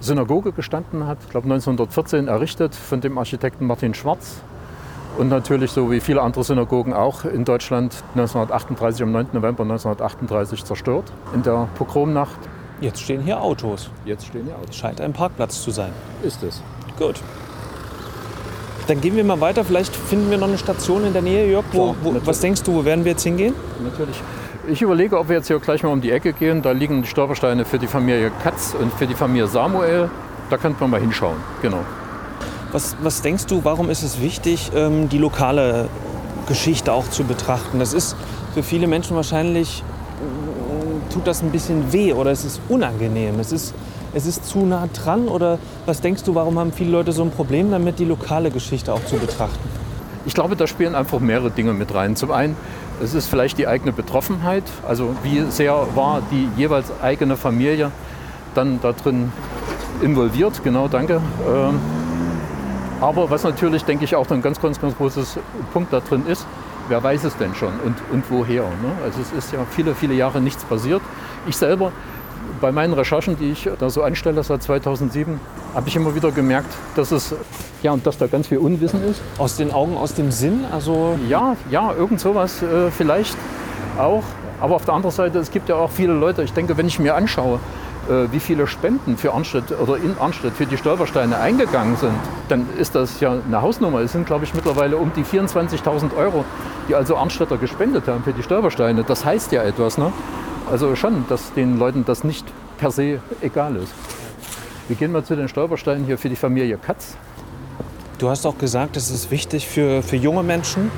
Synagoge 0.00 0.52
gestanden 0.52 1.06
hat, 1.06 1.18
ich 1.24 1.30
glaube 1.30 1.44
1914 1.46 2.28
errichtet 2.28 2.74
von 2.74 3.00
dem 3.00 3.16
Architekten 3.18 3.66
Martin 3.66 3.94
Schwarz 3.94 4.42
und 5.16 5.28
natürlich 5.28 5.70
so 5.70 5.90
wie 5.90 6.00
viele 6.00 6.22
andere 6.22 6.44
Synagogen 6.44 6.92
auch 6.92 7.24
in 7.24 7.44
Deutschland 7.44 8.02
1938 8.14 9.02
am 9.02 9.12
9. 9.12 9.28
November 9.32 9.62
1938 9.62 10.64
zerstört 10.64 11.12
in 11.34 11.42
der 11.42 11.68
Pogromnacht. 11.76 12.38
Jetzt 12.80 13.00
stehen 13.00 13.22
hier 13.22 13.40
Autos. 13.40 13.90
Jetzt 14.04 14.26
stehen 14.26 14.44
hier 14.46 14.56
Autos. 14.56 14.76
Scheint 14.76 15.00
ein 15.00 15.12
Parkplatz 15.12 15.62
zu 15.62 15.70
sein. 15.70 15.92
Ist 16.22 16.42
es. 16.42 16.62
Gut. 16.98 17.20
Dann 18.88 19.00
gehen 19.00 19.16
wir 19.16 19.24
mal 19.24 19.40
weiter. 19.40 19.64
Vielleicht 19.64 19.94
finden 19.94 20.30
wir 20.30 20.36
noch 20.36 20.48
eine 20.48 20.58
Station 20.58 21.04
in 21.04 21.12
der 21.12 21.22
Nähe, 21.22 21.48
Jörg. 21.48 21.64
Wo, 21.72 21.94
wo, 22.02 22.14
was 22.24 22.40
denkst 22.40 22.64
du, 22.64 22.74
wo 22.74 22.84
werden 22.84 23.04
wir 23.04 23.12
jetzt 23.12 23.22
hingehen? 23.22 23.54
Natürlich. 23.82 24.20
Ich 24.66 24.80
überlege, 24.80 25.18
ob 25.18 25.28
wir 25.28 25.36
jetzt 25.36 25.48
hier 25.48 25.58
gleich 25.58 25.82
mal 25.82 25.90
um 25.90 26.00
die 26.00 26.10
Ecke 26.10 26.32
gehen. 26.32 26.62
Da 26.62 26.72
liegen 26.72 27.02
die 27.02 27.08
Stolpersteine 27.08 27.66
für 27.66 27.78
die 27.78 27.86
Familie 27.86 28.30
Katz 28.42 28.74
und 28.78 28.92
für 28.94 29.06
die 29.06 29.14
Familie 29.14 29.46
Samuel. 29.46 30.08
Da 30.48 30.56
könnte 30.56 30.80
man 30.80 30.90
mal 30.90 31.00
hinschauen. 31.00 31.36
Genau. 31.60 31.80
Was, 32.72 32.96
was 33.02 33.20
denkst 33.20 33.44
du, 33.46 33.64
warum 33.64 33.90
ist 33.90 34.02
es 34.02 34.22
wichtig, 34.22 34.70
ähm, 34.74 35.10
die 35.10 35.18
lokale 35.18 35.88
Geschichte 36.46 36.92
auch 36.94 37.08
zu 37.10 37.24
betrachten? 37.24 37.78
Das 37.78 37.92
ist 37.92 38.16
für 38.54 38.62
viele 38.62 38.86
Menschen 38.86 39.16
wahrscheinlich, 39.16 39.82
äh, 39.82 41.12
tut 41.12 41.26
das 41.26 41.42
ein 41.42 41.50
bisschen 41.50 41.92
weh 41.92 42.14
oder 42.14 42.30
es 42.30 42.46
ist 42.46 42.60
unangenehm. 42.70 43.38
Es 43.40 43.52
ist, 43.52 43.74
es 44.14 44.24
ist 44.24 44.46
zu 44.46 44.64
nah 44.64 44.88
dran 44.94 45.28
oder 45.28 45.58
was 45.84 46.00
denkst 46.00 46.22
du, 46.22 46.34
warum 46.34 46.58
haben 46.58 46.72
viele 46.72 46.90
Leute 46.90 47.12
so 47.12 47.22
ein 47.22 47.30
Problem 47.30 47.70
damit, 47.70 47.98
die 47.98 48.06
lokale 48.06 48.50
Geschichte 48.50 48.94
auch 48.94 49.04
zu 49.04 49.16
betrachten? 49.16 49.58
Ich 50.26 50.32
glaube, 50.32 50.56
da 50.56 50.66
spielen 50.66 50.94
einfach 50.94 51.20
mehrere 51.20 51.50
Dinge 51.50 51.74
mit 51.74 51.94
rein. 51.94 52.16
Zum 52.16 52.30
einen, 52.30 52.56
es 53.02 53.14
ist 53.14 53.28
vielleicht 53.28 53.58
die 53.58 53.66
eigene 53.66 53.92
Betroffenheit, 53.92 54.64
also 54.86 55.14
wie 55.22 55.42
sehr 55.50 55.74
war 55.94 56.22
die 56.30 56.48
jeweils 56.56 56.92
eigene 57.02 57.36
Familie 57.36 57.90
dann 58.54 58.80
da 58.80 58.92
drin 58.92 59.32
involviert, 60.00 60.62
genau, 60.62 60.88
danke. 60.88 61.20
Ähm, 61.46 61.80
aber 63.00 63.28
was 63.30 63.42
natürlich, 63.44 63.84
denke 63.84 64.04
ich, 64.04 64.14
auch 64.14 64.30
ein 64.30 64.42
ganz, 64.42 64.60
ganz, 64.60 64.80
ganz 64.80 64.96
großes 64.96 65.38
Punkt 65.72 65.92
da 65.92 66.00
drin 66.00 66.24
ist, 66.26 66.46
wer 66.88 67.02
weiß 67.02 67.24
es 67.24 67.36
denn 67.36 67.54
schon 67.54 67.72
und, 67.84 67.96
und 68.12 68.24
woher? 68.30 68.62
Ne? 68.62 68.92
Also 69.04 69.20
es 69.20 69.32
ist 69.32 69.52
ja 69.52 69.60
viele, 69.70 69.94
viele 69.94 70.14
Jahre 70.14 70.40
nichts 70.40 70.64
passiert. 70.64 71.02
Ich 71.46 71.56
selber, 71.56 71.92
bei 72.60 72.72
meinen 72.72 72.92
Recherchen, 72.92 73.36
die 73.36 73.50
ich 73.50 73.68
da 73.78 73.90
so 73.90 74.02
anstelle 74.02 74.42
seit 74.42 74.62
2007, 74.62 75.40
habe 75.74 75.88
ich 75.88 75.96
immer 75.96 76.14
wieder 76.14 76.30
gemerkt, 76.30 76.72
dass 76.94 77.10
es 77.10 77.34
ja 77.84 77.92
und 77.92 78.04
dass 78.06 78.18
da 78.18 78.26
ganz 78.26 78.48
viel 78.48 78.58
Unwissen 78.58 79.04
ist. 79.08 79.22
Aus 79.38 79.56
den 79.56 79.72
Augen, 79.72 79.96
aus 79.96 80.14
dem 80.14 80.32
Sinn, 80.32 80.64
also 80.72 81.16
ja, 81.28 81.56
ja, 81.70 81.92
irgend 81.92 82.18
sowas 82.18 82.62
äh, 82.62 82.90
vielleicht 82.90 83.36
auch. 83.98 84.24
Aber 84.60 84.76
auf 84.76 84.84
der 84.84 84.94
anderen 84.94 85.14
Seite, 85.14 85.38
es 85.38 85.50
gibt 85.50 85.68
ja 85.68 85.76
auch 85.76 85.90
viele 85.90 86.14
Leute. 86.14 86.42
Ich 86.42 86.52
denke, 86.52 86.76
wenn 86.76 86.86
ich 86.86 86.98
mir 86.98 87.14
anschaue, 87.14 87.60
äh, 88.08 88.32
wie 88.32 88.40
viele 88.40 88.66
Spenden 88.66 89.16
für 89.18 89.32
Arnstadt 89.34 89.78
oder 89.78 89.96
in 89.96 90.16
Arnstadt 90.18 90.54
für 90.54 90.66
die 90.66 90.76
Stolpersteine 90.76 91.38
eingegangen 91.38 91.96
sind, 91.96 92.14
dann 92.48 92.66
ist 92.78 92.94
das 92.94 93.20
ja 93.20 93.32
eine 93.46 93.60
Hausnummer. 93.60 94.00
Es 94.00 94.12
sind, 94.12 94.26
glaube 94.26 94.44
ich, 94.44 94.54
mittlerweile 94.54 94.96
um 94.96 95.12
die 95.14 95.22
24.000 95.22 96.16
Euro, 96.16 96.44
die 96.88 96.94
also 96.94 97.16
Arnstädter 97.16 97.58
gespendet 97.58 98.08
haben 98.08 98.24
für 98.24 98.32
die 98.32 98.42
Stolpersteine. 98.42 99.04
Das 99.04 99.24
heißt 99.24 99.52
ja 99.52 99.62
etwas. 99.62 99.98
Ne? 99.98 100.12
Also 100.70 100.96
schon, 100.96 101.26
dass 101.28 101.52
den 101.52 101.78
Leuten 101.78 102.04
das 102.06 102.24
nicht 102.24 102.46
per 102.78 102.90
se 102.90 103.20
egal 103.42 103.76
ist. 103.76 103.92
Wir 104.88 104.96
gehen 104.96 105.12
mal 105.12 105.24
zu 105.24 105.36
den 105.36 105.48
Stolpersteinen 105.48 106.04
hier 106.04 106.18
für 106.18 106.28
die 106.28 106.36
Familie 106.36 106.78
Katz. 106.78 107.16
Du 108.24 108.30
hast 108.30 108.46
auch 108.46 108.56
gesagt, 108.56 108.96
es 108.96 109.10
ist 109.10 109.30
wichtig 109.30 109.68
für, 109.68 110.02
für 110.02 110.16
junge 110.16 110.42
Menschen, 110.42 110.90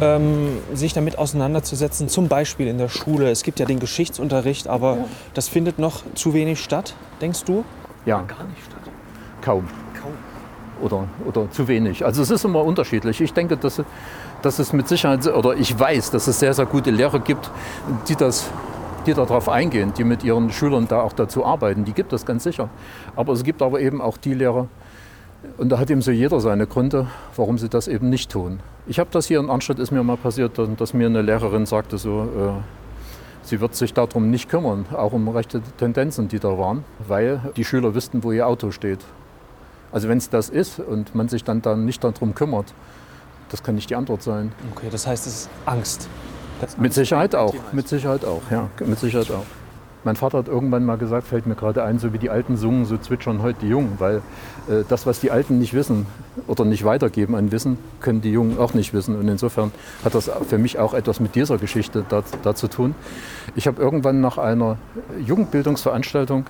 ähm, 0.00 0.56
sich 0.72 0.94
damit 0.94 1.18
auseinanderzusetzen, 1.18 2.08
zum 2.08 2.28
Beispiel 2.28 2.68
in 2.68 2.78
der 2.78 2.88
Schule. 2.88 3.30
Es 3.30 3.42
gibt 3.42 3.60
ja 3.60 3.66
den 3.66 3.80
Geschichtsunterricht, 3.80 4.66
aber 4.66 4.96
ja. 4.96 5.04
das 5.34 5.46
findet 5.46 5.78
noch 5.78 6.00
zu 6.14 6.32
wenig 6.32 6.60
statt, 6.60 6.94
denkst 7.20 7.44
du? 7.44 7.66
Ja. 8.06 8.22
Gar 8.22 8.44
nicht 8.44 8.64
statt. 8.64 8.80
Kaum. 9.42 9.68
Kaum. 10.00 10.12
Oder, 10.80 11.06
oder 11.26 11.50
zu 11.50 11.68
wenig. 11.68 12.02
Also 12.02 12.22
es 12.22 12.30
ist 12.30 12.46
immer 12.46 12.64
unterschiedlich. 12.64 13.20
Ich 13.20 13.34
denke, 13.34 13.58
dass, 13.58 13.82
dass 14.40 14.58
es 14.58 14.72
mit 14.72 14.88
Sicherheit, 14.88 15.26
oder 15.26 15.56
ich 15.56 15.78
weiß, 15.78 16.12
dass 16.12 16.28
es 16.28 16.40
sehr, 16.40 16.54
sehr 16.54 16.64
gute 16.64 16.90
Lehrer 16.90 17.18
gibt, 17.18 17.50
die 18.08 18.16
das 18.16 18.50
die 19.06 19.12
darauf 19.12 19.48
eingehen, 19.48 19.92
die 19.94 20.04
mit 20.04 20.24
ihren 20.24 20.50
Schülern 20.50 20.88
da 20.88 21.02
auch 21.02 21.12
dazu 21.12 21.44
arbeiten. 21.44 21.84
Die 21.84 21.92
gibt 21.92 22.14
es 22.14 22.24
ganz 22.24 22.44
sicher. 22.44 22.70
Aber 23.16 23.34
es 23.34 23.44
gibt 23.44 23.60
aber 23.60 23.80
eben 23.80 24.00
auch 24.00 24.16
die 24.16 24.32
Lehrer, 24.32 24.68
und 25.56 25.68
da 25.68 25.78
hat 25.78 25.90
eben 25.90 26.02
so 26.02 26.10
jeder 26.10 26.40
seine 26.40 26.66
Gründe, 26.66 27.06
warum 27.36 27.58
sie 27.58 27.68
das 27.68 27.88
eben 27.88 28.10
nicht 28.10 28.30
tun. 28.30 28.60
Ich 28.86 28.98
habe 28.98 29.10
das 29.12 29.26
hier 29.26 29.40
in 29.40 29.50
Arnstadt, 29.50 29.78
ist 29.78 29.90
mir 29.90 30.02
mal 30.02 30.16
passiert, 30.16 30.58
dass 30.78 30.94
mir 30.94 31.06
eine 31.06 31.22
Lehrerin 31.22 31.66
sagte 31.66 31.98
so, 31.98 32.22
äh, 32.22 32.62
Sie 33.44 33.60
wird 33.60 33.74
sich 33.74 33.92
darum 33.92 34.30
nicht 34.30 34.48
kümmern, 34.48 34.86
auch 34.90 35.12
um 35.12 35.28
rechte 35.28 35.60
Tendenzen, 35.76 36.28
die 36.28 36.38
da 36.38 36.56
waren, 36.56 36.82
weil 37.06 37.40
die 37.56 37.64
Schüler 37.64 37.94
wüssten, 37.94 38.24
wo 38.24 38.32
ihr 38.32 38.46
Auto 38.46 38.70
steht. 38.70 39.00
Also 39.92 40.08
wenn 40.08 40.16
es 40.16 40.30
das 40.30 40.48
ist 40.48 40.80
und 40.80 41.14
man 41.14 41.28
sich 41.28 41.44
dann, 41.44 41.60
dann 41.60 41.84
nicht 41.84 42.02
darum 42.02 42.34
kümmert, 42.34 42.72
das 43.50 43.62
kann 43.62 43.74
nicht 43.74 43.90
die 43.90 43.96
Antwort 43.96 44.22
sein. 44.22 44.52
Okay, 44.74 44.88
das 44.90 45.06
heißt, 45.06 45.26
es 45.26 45.34
ist 45.34 45.50
Angst. 45.66 46.08
Mit 46.78 46.94
Sicherheit 46.94 47.34
auch, 47.34 47.54
mit 47.72 47.86
Sicherheit 47.86 48.24
auch, 48.24 48.40
ja, 48.50 48.70
mit 48.86 48.98
Sicherheit 48.98 49.30
auch. 49.30 49.44
Mein 50.04 50.16
Vater 50.16 50.38
hat 50.38 50.48
irgendwann 50.48 50.84
mal 50.84 50.98
gesagt, 50.98 51.26
fällt 51.26 51.46
mir 51.46 51.54
gerade 51.54 51.82
ein, 51.82 51.98
so 51.98 52.12
wie 52.12 52.18
die 52.18 52.30
Alten 52.30 52.56
sungen, 52.56 52.84
so 52.84 52.98
zwitschern 52.98 53.40
heute 53.42 53.60
die 53.62 53.68
Jungen, 53.68 53.94
weil 53.98 54.16
äh, 54.68 54.84
das, 54.88 55.06
was 55.06 55.20
die 55.20 55.30
Alten 55.30 55.58
nicht 55.58 55.72
wissen 55.72 56.06
oder 56.46 56.64
nicht 56.64 56.84
weitergeben 56.84 57.34
an 57.34 57.52
Wissen, 57.52 57.78
können 58.00 58.20
die 58.20 58.30
Jungen 58.30 58.58
auch 58.58 58.74
nicht 58.74 58.92
wissen. 58.92 59.16
Und 59.18 59.28
insofern 59.28 59.72
hat 60.04 60.14
das 60.14 60.30
für 60.48 60.58
mich 60.58 60.78
auch 60.78 60.92
etwas 60.92 61.20
mit 61.20 61.34
dieser 61.34 61.56
Geschichte 61.56 62.04
da, 62.08 62.22
da 62.42 62.54
zu 62.54 62.68
tun. 62.68 62.94
Ich 63.56 63.66
habe 63.66 63.80
irgendwann 63.80 64.20
nach 64.20 64.36
einer 64.36 64.76
Jugendbildungsveranstaltung 65.24 66.46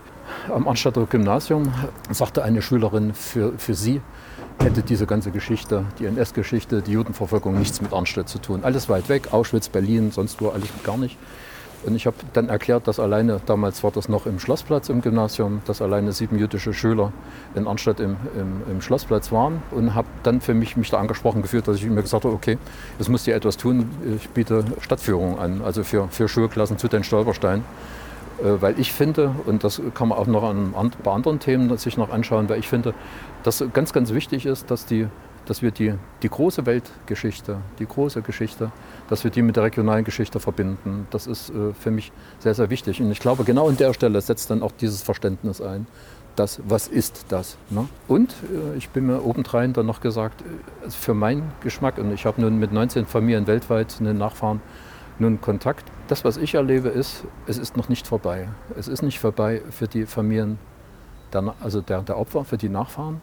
am 0.52 0.66
Arnstädter 0.66 1.06
Gymnasium, 1.06 1.72
sagte 2.10 2.42
eine 2.42 2.60
Schülerin, 2.60 3.14
für, 3.14 3.52
für 3.56 3.74
sie 3.74 4.00
hätte 4.58 4.82
diese 4.82 5.06
ganze 5.06 5.30
Geschichte, 5.30 5.84
die 5.98 6.06
NS-Geschichte, 6.06 6.82
die 6.82 6.92
Judenverfolgung 6.92 7.58
nichts 7.58 7.80
mit 7.80 7.92
Arnstedt 7.92 8.28
zu 8.28 8.38
tun. 8.38 8.60
Alles 8.62 8.88
weit 8.88 9.08
weg, 9.08 9.32
Auschwitz, 9.32 9.68
Berlin, 9.68 10.10
sonst 10.10 10.40
wo, 10.40 10.48
alles 10.50 10.68
gar 10.84 10.96
nicht. 10.96 11.18
Und 11.86 11.94
ich 11.94 12.06
habe 12.06 12.16
dann 12.32 12.48
erklärt, 12.48 12.88
dass 12.88 12.98
alleine, 12.98 13.40
damals 13.44 13.84
war 13.84 13.90
das 13.90 14.08
noch 14.08 14.26
im 14.26 14.38
Schlossplatz 14.38 14.88
im 14.88 15.02
Gymnasium, 15.02 15.60
dass 15.66 15.82
alleine 15.82 16.12
sieben 16.12 16.38
jüdische 16.38 16.72
Schüler 16.72 17.12
in 17.54 17.66
Arnstadt 17.66 18.00
im, 18.00 18.16
im, 18.34 18.62
im 18.70 18.80
Schlossplatz 18.80 19.32
waren 19.32 19.62
und 19.70 19.94
habe 19.94 20.08
dann 20.22 20.40
für 20.40 20.54
mich 20.54 20.76
mich 20.76 20.90
da 20.90 20.98
angesprochen 20.98 21.42
gefühlt, 21.42 21.68
dass 21.68 21.76
ich 21.76 21.84
mir 21.84 22.02
gesagt 22.02 22.24
habe, 22.24 22.34
okay, 22.34 22.58
es 22.98 23.08
muss 23.08 23.24
dir 23.24 23.34
etwas 23.34 23.56
tun, 23.56 23.90
ich 24.16 24.28
biete 24.30 24.64
Stadtführung 24.80 25.38
an, 25.38 25.60
also 25.62 25.84
für, 25.84 26.08
für 26.08 26.28
Schulklassen 26.28 26.78
zu 26.78 26.88
den 26.88 27.04
Stolpersteinen. 27.04 27.64
Äh, 28.42 28.60
weil 28.60 28.78
ich 28.80 28.92
finde, 28.92 29.34
und 29.46 29.64
das 29.64 29.80
kann 29.94 30.08
man 30.08 30.18
auch 30.18 30.26
noch 30.26 30.42
an, 30.42 30.74
bei 31.02 31.12
anderen 31.12 31.38
Themen 31.38 31.76
sich 31.76 31.96
noch 31.96 32.10
anschauen, 32.10 32.48
weil 32.48 32.58
ich 32.58 32.68
finde, 32.68 32.94
dass 33.42 33.64
ganz, 33.72 33.92
ganz 33.92 34.12
wichtig 34.12 34.46
ist, 34.46 34.70
dass 34.70 34.86
die 34.86 35.06
dass 35.46 35.62
wir 35.62 35.70
die, 35.70 35.94
die 36.22 36.28
große 36.28 36.66
Weltgeschichte, 36.66 37.58
die 37.78 37.86
große 37.86 38.22
Geschichte, 38.22 38.72
dass 39.08 39.24
wir 39.24 39.30
die 39.30 39.42
mit 39.42 39.56
der 39.56 39.64
regionalen 39.64 40.04
Geschichte 40.04 40.40
verbinden. 40.40 41.06
Das 41.10 41.26
ist 41.26 41.50
äh, 41.50 41.72
für 41.74 41.90
mich 41.90 42.12
sehr, 42.38 42.54
sehr 42.54 42.70
wichtig. 42.70 43.00
Und 43.00 43.10
ich 43.10 43.20
glaube, 43.20 43.44
genau 43.44 43.68
an 43.68 43.76
der 43.76 43.92
Stelle 43.92 44.20
setzt 44.20 44.50
dann 44.50 44.62
auch 44.62 44.72
dieses 44.72 45.02
Verständnis 45.02 45.60
ein. 45.60 45.86
Das, 46.36 46.60
was 46.66 46.88
ist 46.88 47.26
das? 47.28 47.56
Ne? 47.70 47.86
Und 48.08 48.32
äh, 48.32 48.76
ich 48.76 48.88
bin 48.88 49.06
mir 49.06 49.24
obendrein 49.24 49.72
dann 49.72 49.86
noch 49.86 50.00
gesagt, 50.00 50.42
äh, 50.42 50.90
für 50.90 51.14
meinen 51.14 51.52
Geschmack, 51.62 51.98
und 51.98 52.12
ich 52.12 52.26
habe 52.26 52.40
nun 52.40 52.58
mit 52.58 52.72
19 52.72 53.06
Familien 53.06 53.46
weltweit 53.46 53.96
einen 54.00 54.18
Nachfahren 54.18 54.60
nun 55.18 55.40
Kontakt. 55.40 55.84
Das, 56.08 56.24
was 56.24 56.36
ich 56.36 56.54
erlebe, 56.54 56.88
ist, 56.88 57.24
es 57.46 57.58
ist 57.58 57.76
noch 57.76 57.88
nicht 57.88 58.06
vorbei. 58.06 58.48
Es 58.76 58.88
ist 58.88 59.02
nicht 59.02 59.20
vorbei 59.20 59.62
für 59.70 59.86
die 59.86 60.06
Familien, 60.06 60.58
der, 61.32 61.54
also 61.60 61.80
der, 61.80 62.02
der 62.02 62.18
Opfer, 62.18 62.44
für 62.44 62.58
die 62.58 62.68
Nachfahren. 62.68 63.20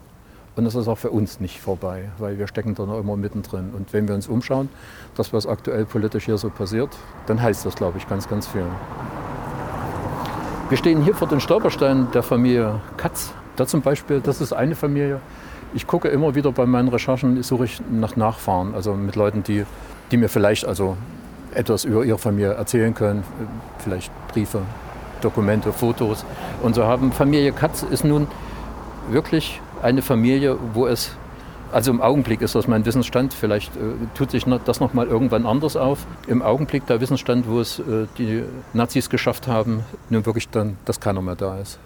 Und 0.54 0.64
das 0.64 0.74
ist 0.74 0.86
auch 0.86 0.98
für 0.98 1.10
uns 1.10 1.40
nicht 1.40 1.60
vorbei, 1.60 2.10
weil 2.18 2.38
wir 2.38 2.46
stecken 2.46 2.74
da 2.74 2.84
noch 2.84 2.98
immer 2.98 3.16
mittendrin. 3.16 3.70
Und 3.74 3.92
wenn 3.92 4.06
wir 4.06 4.14
uns 4.14 4.28
umschauen, 4.28 4.68
das, 5.14 5.32
was 5.32 5.46
aktuell 5.46 5.86
politisch 5.86 6.26
hier 6.26 6.36
so 6.36 6.50
passiert, 6.50 6.90
dann 7.26 7.40
heißt 7.40 7.64
das, 7.64 7.74
glaube 7.74 7.96
ich, 7.98 8.08
ganz, 8.08 8.28
ganz 8.28 8.46
viel. 8.46 8.66
Wir 10.68 10.76
stehen 10.76 11.02
hier 11.02 11.14
vor 11.14 11.28
den 11.28 11.40
Stolpersteinen 11.40 12.10
der 12.12 12.22
Familie 12.22 12.80
Katz. 12.98 13.32
Da 13.56 13.66
zum 13.66 13.80
Beispiel, 13.80 14.20
das 14.20 14.40
ist 14.40 14.52
eine 14.52 14.74
Familie. 14.74 15.20
Ich 15.74 15.86
gucke 15.86 16.08
immer 16.08 16.34
wieder 16.34 16.52
bei 16.52 16.66
meinen 16.66 16.88
Recherchen, 16.88 17.42
suche 17.42 17.64
ich 17.64 17.80
nach 17.90 18.16
Nachfahren, 18.16 18.74
also 18.74 18.92
mit 18.94 19.16
Leuten, 19.16 19.42
die, 19.42 19.64
die 20.10 20.16
mir 20.18 20.28
vielleicht 20.28 20.66
also 20.66 20.96
etwas 21.54 21.84
über 21.84 22.04
ihre 22.04 22.18
Familie 22.18 22.52
erzählen 22.52 22.94
können, 22.94 23.24
vielleicht 23.78 24.10
Briefe, 24.28 24.62
Dokumente, 25.22 25.72
Fotos. 25.72 26.24
Und 26.62 26.74
so 26.74 26.84
haben 26.84 27.12
Familie 27.12 27.52
Katz 27.52 27.82
ist 27.82 28.04
nun 28.04 28.26
wirklich 29.10 29.60
eine 29.82 30.00
Familie, 30.00 30.56
wo 30.74 30.86
es, 30.86 31.14
also 31.72 31.90
im 31.90 32.00
Augenblick 32.00 32.40
ist 32.40 32.54
das 32.54 32.68
mein 32.68 32.86
Wissensstand, 32.86 33.34
vielleicht 33.34 33.74
äh, 33.76 33.80
tut 34.14 34.30
sich 34.30 34.44
das 34.64 34.80
noch 34.80 34.94
mal 34.94 35.06
irgendwann 35.06 35.46
anders 35.46 35.76
auf. 35.76 36.06
Im 36.26 36.42
Augenblick 36.42 36.86
der 36.86 37.00
Wissensstand, 37.00 37.48
wo 37.48 37.60
es 37.60 37.80
äh, 37.80 38.06
die 38.16 38.44
Nazis 38.72 39.10
geschafft 39.10 39.48
haben, 39.48 39.82
nun 40.08 40.24
wirklich 40.24 40.48
dann, 40.48 40.76
dass 40.84 41.00
keiner 41.00 41.20
mehr 41.20 41.34
da 41.34 41.58
ist. 41.58 41.78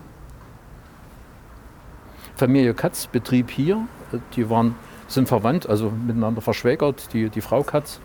Familie 2.37 2.75
Katz 2.75 3.07
betrieb 3.07 3.51
hier, 3.51 3.87
die 4.35 4.51
waren, 4.51 4.75
sind 5.09 5.27
verwandt, 5.27 5.67
also 5.67 5.91
miteinander 5.91 6.43
verschwägert. 6.43 7.15
Die, 7.15 7.31
die 7.31 7.41
Frau 7.41 7.63
Katz, 7.63 7.99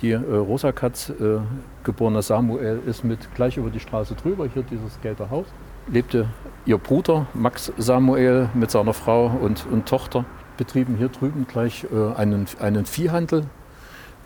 die 0.00 0.12
äh, 0.12 0.16
Rosa 0.16 0.72
Katz, 0.72 1.10
äh, 1.10 1.40
geborener 1.84 2.22
Samuel, 2.22 2.80
ist 2.86 3.04
mit 3.04 3.18
gleich 3.34 3.58
über 3.58 3.68
die 3.68 3.80
Straße 3.80 4.14
drüber, 4.14 4.48
hier 4.52 4.62
dieses 4.62 4.98
gelbe 5.02 5.28
Haus 5.28 5.46
lebte 5.88 6.28
ihr 6.64 6.78
Bruder 6.78 7.26
Max 7.34 7.72
Samuel 7.76 8.48
mit 8.54 8.70
seiner 8.70 8.92
Frau 8.92 9.26
und, 9.26 9.66
und 9.70 9.86
Tochter, 9.88 10.24
betrieben 10.56 10.96
hier 10.96 11.08
drüben 11.08 11.46
gleich 11.46 11.86
äh, 11.92 12.14
einen, 12.16 12.46
einen 12.60 12.86
Viehhandel. 12.86 13.44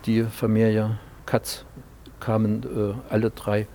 Die 0.05 0.23
Familie 0.23 0.97
Katz 1.25 1.65
kamen 2.19 2.63
äh, 2.63 3.13
alle 3.13 3.29
drei, 3.29 3.67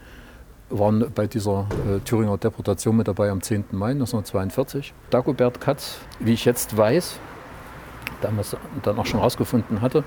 waren 0.68 1.12
bei 1.14 1.26
dieser 1.26 1.66
äh, 1.88 2.00
Thüringer 2.00 2.38
Deportation 2.38 2.96
mit 2.96 3.06
dabei 3.06 3.30
am 3.30 3.40
10. 3.40 3.66
Mai 3.70 3.90
1942. 3.90 4.92
Dagobert 5.10 5.60
Katz, 5.60 5.98
wie 6.18 6.32
ich 6.32 6.44
jetzt 6.44 6.76
weiß, 6.76 7.18
damals 8.20 8.56
dann 8.82 8.98
auch 8.98 9.06
schon 9.06 9.20
herausgefunden 9.20 9.80
hatte, 9.80 10.02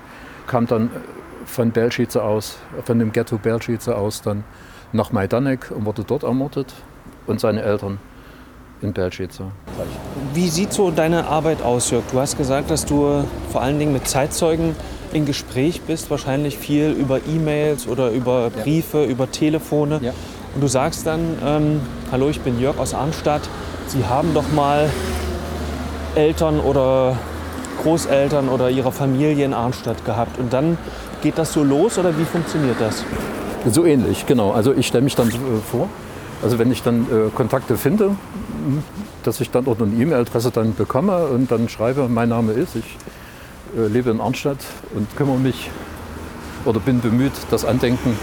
kam 0.46 0.66
dann 0.66 0.88
äh, 0.88 0.90
von 1.46 1.70
Belschitze 1.70 2.22
aus, 2.22 2.58
von 2.84 2.98
dem 2.98 3.12
Ghetto 3.12 3.38
Belschitze 3.38 3.96
aus 3.96 4.20
dann 4.20 4.44
nach 4.92 5.12
Majdanek 5.12 5.70
und 5.70 5.86
wurde 5.86 6.04
dort 6.04 6.24
ermordet 6.24 6.74
und 7.30 7.40
seine 7.40 7.62
Eltern 7.62 7.98
in 8.82 8.92
Belschitze. 8.92 9.44
Wie 10.34 10.48
sieht 10.48 10.72
so 10.72 10.90
deine 10.90 11.26
Arbeit 11.26 11.62
aus, 11.62 11.90
Jörg? 11.90 12.04
Du 12.12 12.20
hast 12.20 12.36
gesagt, 12.36 12.70
dass 12.70 12.84
du 12.84 13.24
vor 13.50 13.62
allen 13.62 13.78
Dingen 13.78 13.92
mit 13.92 14.08
Zeitzeugen 14.08 14.74
in 15.12 15.26
Gespräch 15.26 15.82
bist, 15.82 16.10
wahrscheinlich 16.10 16.56
viel 16.56 16.90
über 16.90 17.20
E-Mails 17.26 17.86
oder 17.86 18.10
über 18.10 18.50
Briefe, 18.50 18.98
ja. 18.98 19.06
über 19.06 19.30
Telefone. 19.30 20.00
Ja. 20.02 20.12
Und 20.54 20.62
du 20.62 20.66
sagst 20.66 21.06
dann, 21.06 21.36
ähm, 21.44 21.80
hallo, 22.10 22.28
ich 22.28 22.40
bin 22.40 22.60
Jörg 22.60 22.78
aus 22.78 22.94
Arnstadt. 22.94 23.42
Sie 23.86 24.04
haben 24.04 24.34
doch 24.34 24.50
mal 24.52 24.88
Eltern 26.14 26.60
oder 26.60 27.16
Großeltern 27.82 28.48
oder 28.48 28.70
ihre 28.70 28.92
Familie 28.92 29.44
in 29.44 29.54
Arnstadt 29.54 30.04
gehabt. 30.04 30.38
Und 30.38 30.52
dann 30.52 30.78
geht 31.22 31.38
das 31.38 31.52
so 31.52 31.62
los 31.62 31.98
oder 31.98 32.16
wie 32.18 32.24
funktioniert 32.24 32.80
das? 32.80 33.04
So 33.70 33.84
ähnlich, 33.84 34.26
genau. 34.26 34.52
Also 34.52 34.72
ich 34.72 34.86
stelle 34.86 35.04
mich 35.04 35.14
dann 35.14 35.30
vor, 35.70 35.88
also 36.42 36.58
wenn 36.58 36.70
ich 36.72 36.82
dann 36.82 37.02
äh, 37.02 37.30
Kontakte 37.34 37.76
finde, 37.76 38.16
dass 39.22 39.40
ich 39.40 39.50
dann 39.50 39.64
dort 39.64 39.82
eine 39.82 39.94
E-Mail-Adresse 39.94 40.50
dann 40.50 40.74
bekomme 40.74 41.26
und 41.26 41.50
dann 41.50 41.68
schreibe, 41.68 42.08
mein 42.08 42.28
Name 42.28 42.52
ist, 42.52 42.76
ich 42.76 42.96
äh, 43.76 43.86
lebe 43.86 44.10
in 44.10 44.20
Arnstadt 44.20 44.58
und 44.94 45.14
kümmere 45.16 45.38
mich 45.38 45.70
oder 46.64 46.80
bin 46.80 47.00
bemüht, 47.00 47.32
das 47.50 47.64
Andenken 47.64 48.16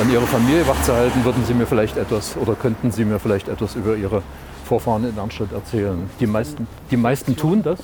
an 0.00 0.12
Ihre 0.12 0.26
Familie 0.26 0.66
wachzuhalten, 0.66 1.24
würden 1.24 1.44
Sie 1.44 1.54
mir 1.54 1.66
vielleicht 1.66 1.96
etwas 1.96 2.36
oder 2.36 2.54
könnten 2.54 2.90
Sie 2.90 3.04
mir 3.04 3.18
vielleicht 3.18 3.48
etwas 3.48 3.74
über 3.74 3.96
Ihre 3.96 4.22
Vorfahren 4.64 5.08
in 5.08 5.18
Arnstadt 5.18 5.52
erzählen. 5.52 6.08
Die 6.20 6.26
meisten, 6.26 6.68
die 6.90 6.96
meisten 6.96 7.36
tun 7.36 7.62
das, 7.62 7.78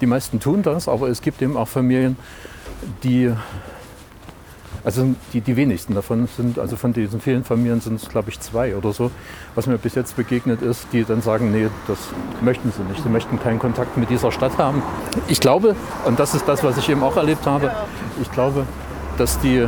die 0.00 0.06
meisten 0.06 0.40
tun 0.40 0.62
das, 0.62 0.88
aber 0.88 1.08
es 1.08 1.20
gibt 1.20 1.40
eben 1.42 1.56
auch 1.56 1.68
Familien, 1.68 2.16
die 3.02 3.32
also 4.84 5.14
die, 5.32 5.40
die 5.40 5.56
wenigsten 5.56 5.94
davon 5.94 6.28
sind, 6.36 6.58
also 6.58 6.76
von 6.76 6.92
diesen 6.92 7.20
vielen 7.20 7.42
Familien 7.42 7.80
sind 7.80 8.00
es, 8.02 8.08
glaube 8.08 8.30
ich, 8.30 8.38
zwei 8.40 8.76
oder 8.76 8.92
so, 8.92 9.10
was 9.54 9.66
mir 9.66 9.78
bis 9.78 9.94
jetzt 9.94 10.14
begegnet 10.16 10.60
ist, 10.60 10.86
die 10.92 11.04
dann 11.04 11.22
sagen, 11.22 11.52
nee, 11.52 11.68
das 11.86 11.98
möchten 12.42 12.70
sie 12.70 12.82
nicht. 12.82 13.02
Sie 13.02 13.08
möchten 13.08 13.40
keinen 13.40 13.58
Kontakt 13.58 13.96
mit 13.96 14.10
dieser 14.10 14.30
Stadt 14.30 14.58
haben. 14.58 14.82
Ich 15.28 15.40
glaube, 15.40 15.74
und 16.04 16.18
das 16.18 16.34
ist 16.34 16.46
das, 16.46 16.62
was 16.62 16.76
ich 16.76 16.88
eben 16.90 17.02
auch 17.02 17.16
erlebt 17.16 17.46
habe, 17.46 17.72
ich 18.20 18.30
glaube, 18.30 18.66
dass 19.16 19.40
die 19.40 19.66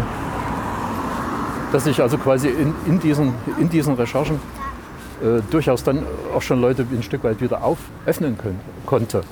dass 1.72 1.86
ich 1.86 2.00
also 2.00 2.16
quasi 2.16 2.48
in, 2.48 2.74
in, 2.86 3.00
diesen, 3.00 3.34
in 3.58 3.68
diesen 3.68 3.94
Recherchen 3.94 4.36
äh, 5.22 5.42
durchaus 5.50 5.82
dann 5.82 6.04
auch 6.34 6.42
schon 6.42 6.60
Leute 6.60 6.86
ein 6.90 7.02
Stück 7.02 7.24
weit 7.24 7.40
wieder 7.40 7.64
auf, 7.64 7.78
öffnen 8.06 8.38
können, 8.38 8.60
konnte. 8.86 9.22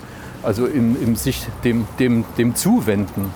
Also 0.43 0.67
im, 0.67 1.00
im 1.03 1.17
sich 1.17 1.47
dem, 1.62 1.87
dem, 1.99 2.25
dem 2.37 2.55
Zuwenden 2.55 3.31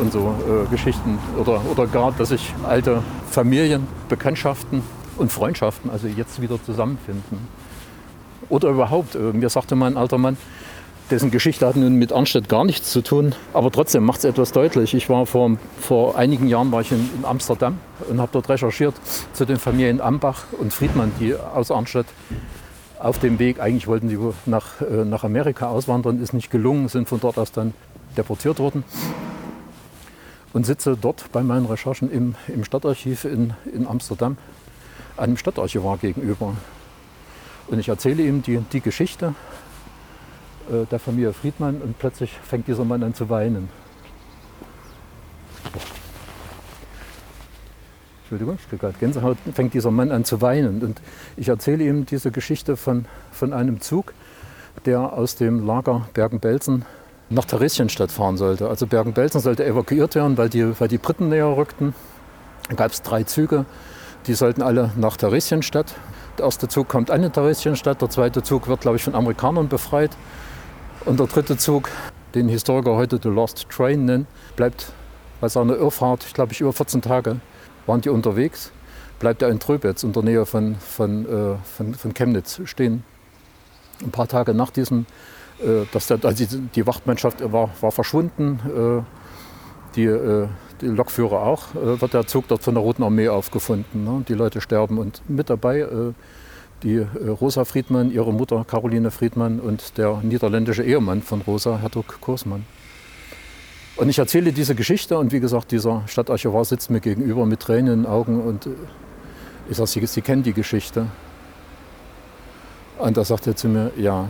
und 0.00 0.12
so 0.12 0.34
äh, 0.46 0.70
Geschichten. 0.70 1.18
Oder, 1.38 1.60
oder 1.70 1.86
gar, 1.86 2.12
dass 2.12 2.30
sich 2.30 2.52
alte 2.62 3.02
Familien, 3.30 3.86
Bekanntschaften 4.08 4.82
und 5.16 5.32
Freundschaften 5.32 5.90
also 5.90 6.06
jetzt 6.06 6.40
wieder 6.40 6.62
zusammenfinden. 6.62 7.48
Oder 8.48 8.70
überhaupt, 8.70 9.14
äh, 9.14 9.18
mir 9.18 9.48
sagte 9.48 9.74
mal 9.76 9.86
ein 9.86 9.96
alter 9.96 10.18
Mann, 10.18 10.36
dessen 11.10 11.30
Geschichte 11.30 11.66
hat 11.66 11.76
nun 11.76 11.94
mit 11.94 12.12
Arnstedt 12.12 12.48
gar 12.48 12.64
nichts 12.64 12.90
zu 12.90 13.00
tun, 13.00 13.34
aber 13.52 13.70
trotzdem 13.70 14.04
macht 14.04 14.18
es 14.18 14.24
etwas 14.24 14.52
deutlich. 14.52 14.94
Ich 14.94 15.08
war 15.08 15.26
vor, 15.26 15.56
vor 15.80 16.16
einigen 16.16 16.48
Jahren 16.48 16.72
war 16.72 16.80
ich 16.80 16.90
in, 16.90 17.08
in 17.16 17.24
Amsterdam 17.24 17.78
und 18.08 18.20
habe 18.20 18.30
dort 18.32 18.48
recherchiert 18.48 18.94
zu 19.32 19.44
den 19.44 19.58
Familien 19.58 20.00
Ambach 20.00 20.44
und 20.58 20.72
Friedmann, 20.72 21.12
die 21.20 21.34
aus 21.34 21.70
Arnstedt 21.70 22.06
auf 22.98 23.18
dem 23.18 23.38
Weg, 23.38 23.60
eigentlich 23.60 23.86
wollten 23.86 24.08
die 24.08 24.18
nach, 24.46 24.80
äh, 24.80 25.04
nach 25.04 25.22
Amerika 25.22 25.68
auswandern, 25.68 26.20
ist 26.20 26.32
nicht 26.32 26.50
gelungen, 26.50 26.88
sind 26.88 27.08
von 27.08 27.20
dort 27.20 27.38
aus 27.38 27.52
dann 27.52 27.74
deportiert 28.16 28.58
worden 28.58 28.84
und 30.56 30.64
sitze 30.64 30.96
dort 30.98 31.30
bei 31.32 31.42
meinen 31.42 31.66
Recherchen 31.66 32.10
im, 32.10 32.34
im 32.48 32.64
Stadtarchiv 32.64 33.26
in, 33.26 33.52
in 33.74 33.86
Amsterdam 33.86 34.38
einem 35.18 35.36
Stadtarchivar 35.36 35.98
gegenüber. 35.98 36.56
Und 37.66 37.78
ich 37.78 37.90
erzähle 37.90 38.22
ihm 38.22 38.40
die, 38.40 38.60
die 38.72 38.80
Geschichte 38.80 39.34
äh, 40.70 40.86
der 40.90 40.98
Familie 40.98 41.34
Friedmann 41.34 41.82
und 41.82 41.98
plötzlich 41.98 42.30
fängt 42.42 42.68
dieser 42.68 42.86
Mann 42.86 43.02
an 43.02 43.12
zu 43.12 43.28
weinen. 43.28 43.68
Entschuldigung, 48.20 48.54
ich 48.58 48.66
kriege 48.66 48.80
gerade 48.80 48.96
Gänsehaut, 48.98 49.36
fängt 49.52 49.74
dieser 49.74 49.90
Mann 49.90 50.10
an 50.10 50.24
zu 50.24 50.40
weinen. 50.40 50.80
Und 50.80 51.02
ich 51.36 51.48
erzähle 51.48 51.84
ihm 51.84 52.06
diese 52.06 52.30
Geschichte 52.30 52.78
von, 52.78 53.04
von 53.30 53.52
einem 53.52 53.82
Zug, 53.82 54.14
der 54.86 55.12
aus 55.12 55.36
dem 55.36 55.66
Lager 55.66 56.08
Bergen-Belsen 56.14 56.86
nach 57.28 57.44
Theresienstadt 57.44 58.12
fahren 58.12 58.36
sollte. 58.36 58.68
Also 58.68 58.86
Bergen-Belsen 58.86 59.40
sollte 59.40 59.64
evakuiert 59.64 60.14
werden, 60.14 60.38
weil 60.38 60.48
die, 60.48 60.78
weil 60.78 60.88
die 60.88 60.98
Briten 60.98 61.28
näher 61.28 61.56
rückten. 61.56 61.94
Da 62.68 62.74
gab 62.74 62.92
es 62.92 63.02
drei 63.02 63.24
Züge, 63.24 63.64
die 64.26 64.34
sollten 64.34 64.62
alle 64.62 64.92
nach 64.96 65.16
Theresienstadt. 65.16 65.94
Der 66.38 66.44
erste 66.44 66.68
Zug 66.68 66.88
kommt 66.88 67.10
an 67.10 67.22
in 67.22 67.32
Theresienstadt, 67.32 68.02
der 68.02 68.10
zweite 68.10 68.42
Zug 68.42 68.68
wird, 68.68 68.80
glaube 68.80 68.96
ich, 68.96 69.04
von 69.04 69.14
Amerikanern 69.14 69.68
befreit. 69.68 70.16
Und 71.04 71.18
der 71.18 71.26
dritte 71.26 71.56
Zug, 71.56 71.88
den 72.34 72.48
Historiker 72.48 72.96
heute 72.96 73.18
The 73.22 73.28
Lost 73.28 73.68
Train 73.70 74.04
nennen, 74.04 74.26
bleibt 74.56 74.92
bei 75.40 75.48
seiner 75.48 75.76
Irrfahrt, 75.76 76.24
ich 76.26 76.34
glaube, 76.34 76.52
ich 76.52 76.60
über 76.60 76.72
14 76.72 77.02
Tage 77.02 77.40
waren 77.86 78.00
die 78.00 78.08
unterwegs, 78.08 78.72
bleibt 79.18 79.42
er 79.42 79.48
in 79.48 79.60
Tröbitz 79.60 80.02
in 80.02 80.12
der 80.12 80.22
Nähe 80.22 80.46
von, 80.46 80.76
von, 80.76 81.24
äh, 81.24 81.56
von, 81.76 81.94
von 81.94 82.14
Chemnitz 82.14 82.60
stehen. 82.64 83.04
Ein 84.02 84.10
paar 84.10 84.28
Tage 84.28 84.52
nach 84.54 84.70
diesem, 84.70 85.06
dass 85.92 86.06
der, 86.06 86.18
also 86.22 86.44
die, 86.74 86.86
Wachtmannschaft 86.86 87.40
war, 87.52 87.70
war 87.80 87.90
verschwunden, 87.90 88.60
äh, 88.66 89.02
die, 89.96 90.04
äh, 90.04 90.48
die 90.80 90.86
Lokführer 90.86 91.42
auch, 91.42 91.74
äh, 91.74 92.00
wird 92.00 92.14
der 92.14 92.26
Zug 92.26 92.48
dort 92.48 92.62
von 92.62 92.74
der 92.74 92.82
Roten 92.82 93.02
Armee 93.02 93.28
aufgefunden. 93.28 94.04
Ne? 94.04 94.24
Die 94.28 94.34
Leute 94.34 94.60
sterben 94.60 94.98
und 94.98 95.22
mit 95.28 95.50
dabei 95.50 95.80
äh, 95.80 96.12
die 96.82 96.98
Rosa 96.98 97.64
Friedmann, 97.64 98.12
ihre 98.12 98.34
Mutter 98.34 98.62
Caroline 98.68 99.10
Friedmann 99.10 99.60
und 99.60 99.96
der 99.96 100.20
niederländische 100.22 100.84
Ehemann 100.84 101.22
von 101.22 101.40
Rosa, 101.40 101.78
Herzog 101.78 102.20
Kursmann. 102.20 102.66
Und 103.96 104.10
ich 104.10 104.18
erzähle 104.18 104.52
diese 104.52 104.74
Geschichte 104.74 105.16
und 105.16 105.32
wie 105.32 105.40
gesagt, 105.40 105.72
dieser 105.72 106.02
Stadtarchivar 106.06 106.66
sitzt 106.66 106.90
mir 106.90 107.00
gegenüber 107.00 107.46
mit 107.46 107.60
Tränen 107.60 107.92
in 107.92 108.02
den 108.02 108.06
Augen 108.06 108.42
und 108.42 108.66
äh, 108.66 108.70
ich 109.70 109.76
sage, 109.78 109.88
Sie, 109.88 110.06
Sie 110.06 110.20
kennen 110.20 110.42
die 110.42 110.52
Geschichte. 110.52 111.06
Und 112.98 113.16
da 113.16 113.24
sagt 113.24 113.46
er 113.46 113.56
zu 113.56 113.68
mir, 113.68 113.90
ja. 113.96 114.28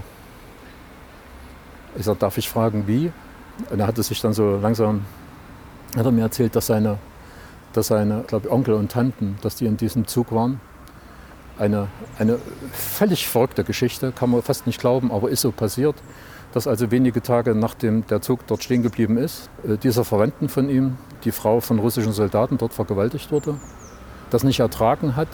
Ich 1.98 2.04
sage, 2.04 2.18
darf 2.18 2.38
ich 2.38 2.48
fragen, 2.48 2.84
wie? 2.86 3.12
Und 3.70 3.80
er 3.80 3.86
hatte 3.86 4.02
sich 4.02 4.20
dann 4.20 4.32
so 4.32 4.56
langsam, 4.56 5.04
hat 5.96 6.04
er 6.04 6.12
mir 6.12 6.22
erzählt, 6.22 6.54
dass 6.56 6.66
seine, 6.66 6.98
dass 7.72 7.88
seine 7.88 8.24
glaube 8.26 8.50
Onkel 8.50 8.74
und 8.74 8.90
Tanten, 8.90 9.36
dass 9.42 9.56
die 9.56 9.66
in 9.66 9.76
diesem 9.76 10.06
Zug 10.06 10.32
waren. 10.32 10.60
Eine, 11.58 11.88
eine 12.18 12.38
völlig 12.72 13.26
verrückte 13.26 13.64
Geschichte, 13.64 14.12
kann 14.12 14.30
man 14.30 14.42
fast 14.42 14.66
nicht 14.66 14.78
glauben, 14.78 15.10
aber 15.10 15.30
ist 15.30 15.40
so 15.40 15.52
passiert 15.52 15.96
dass 16.56 16.66
also 16.66 16.90
wenige 16.90 17.20
Tage 17.20 17.54
nachdem 17.54 18.06
der 18.06 18.22
Zug 18.22 18.46
dort 18.46 18.62
stehen 18.62 18.82
geblieben 18.82 19.18
ist, 19.18 19.50
äh, 19.68 19.76
dieser 19.76 20.06
Verwandten 20.06 20.48
von 20.48 20.70
ihm, 20.70 20.96
die 21.24 21.30
Frau 21.30 21.60
von 21.60 21.78
russischen 21.78 22.12
Soldaten 22.12 22.56
dort 22.56 22.72
vergewaltigt 22.72 23.30
wurde, 23.30 23.56
das 24.30 24.42
nicht 24.42 24.60
ertragen 24.60 25.16
hat, 25.16 25.28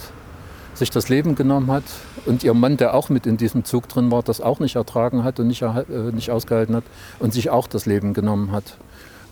sich 0.75 0.91
das 0.91 1.09
Leben 1.09 1.35
genommen 1.35 1.71
hat 1.71 1.85
und 2.27 2.45
ihr 2.45 2.55
Mann, 2.55 2.77
der 2.77 2.95
auch 2.95 3.09
mit 3.09 3.27
in 3.27 3.37
diesem 3.37 3.65
Zug 3.65 3.89
drin 3.89 4.11
war, 4.11 4.23
das 4.23 4.41
auch 4.41 4.61
nicht 4.61 4.77
ertragen 4.77 5.25
hat 5.25 5.39
und 5.39 5.49
nicht, 5.49 5.63
äh, 5.63 5.85
nicht 6.13 6.31
ausgehalten 6.31 6.75
hat 6.75 6.85
und 7.19 7.33
sich 7.33 7.51
auch 7.51 7.67
das 7.67 7.87
Leben 7.87 8.15
genommen 8.15 8.53
hat. 8.53 8.79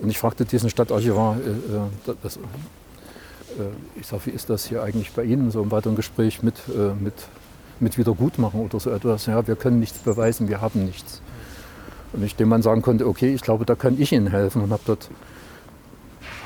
Und 0.01 0.11
ich 0.11 0.19
fragte 0.19 0.45
diesen 0.45 0.71
Stadtarchivar, 0.71 1.37
äh, 1.37 2.11
äh 2.11 2.15
das, 2.23 2.37
äh, 2.37 2.41
ich 3.99 4.07
sage, 4.07 4.27
wie 4.27 4.31
ist 4.31 4.51
das 4.51 4.67
hier 4.67 4.83
eigentlich 4.83 5.13
bei 5.13 5.25
Ihnen 5.25 5.51
so 5.51 5.63
im 5.63 5.71
weiteren 5.71 5.97
Gespräch 5.97 6.43
mit, 6.43 6.57
äh, 6.69 6.95
mit, 7.03 7.15
mit 7.81 7.99
Wiedergutmachen 7.99 8.61
oder 8.61 8.81
so 8.81 8.91
etwas? 8.91 9.27
Ja, 9.27 9.47
wir 9.47 9.57
können 9.57 9.81
nichts 9.81 9.99
beweisen, 9.99 10.49
wir 10.49 10.61
haben 10.61 10.85
nichts. 10.85 11.21
Und 12.13 12.25
ich 12.25 12.37
dem 12.37 12.49
Mann 12.49 12.63
sagen 12.63 12.83
konnte, 12.83 13.07
okay, 13.07 13.35
ich 13.35 13.43
glaube, 13.43 13.65
da 13.65 13.75
kann 13.75 14.01
ich 14.01 14.13
Ihnen 14.13 14.29
helfen. 14.29 14.63
Und 14.63 14.73
habe 14.73 14.83
dort 14.85 15.11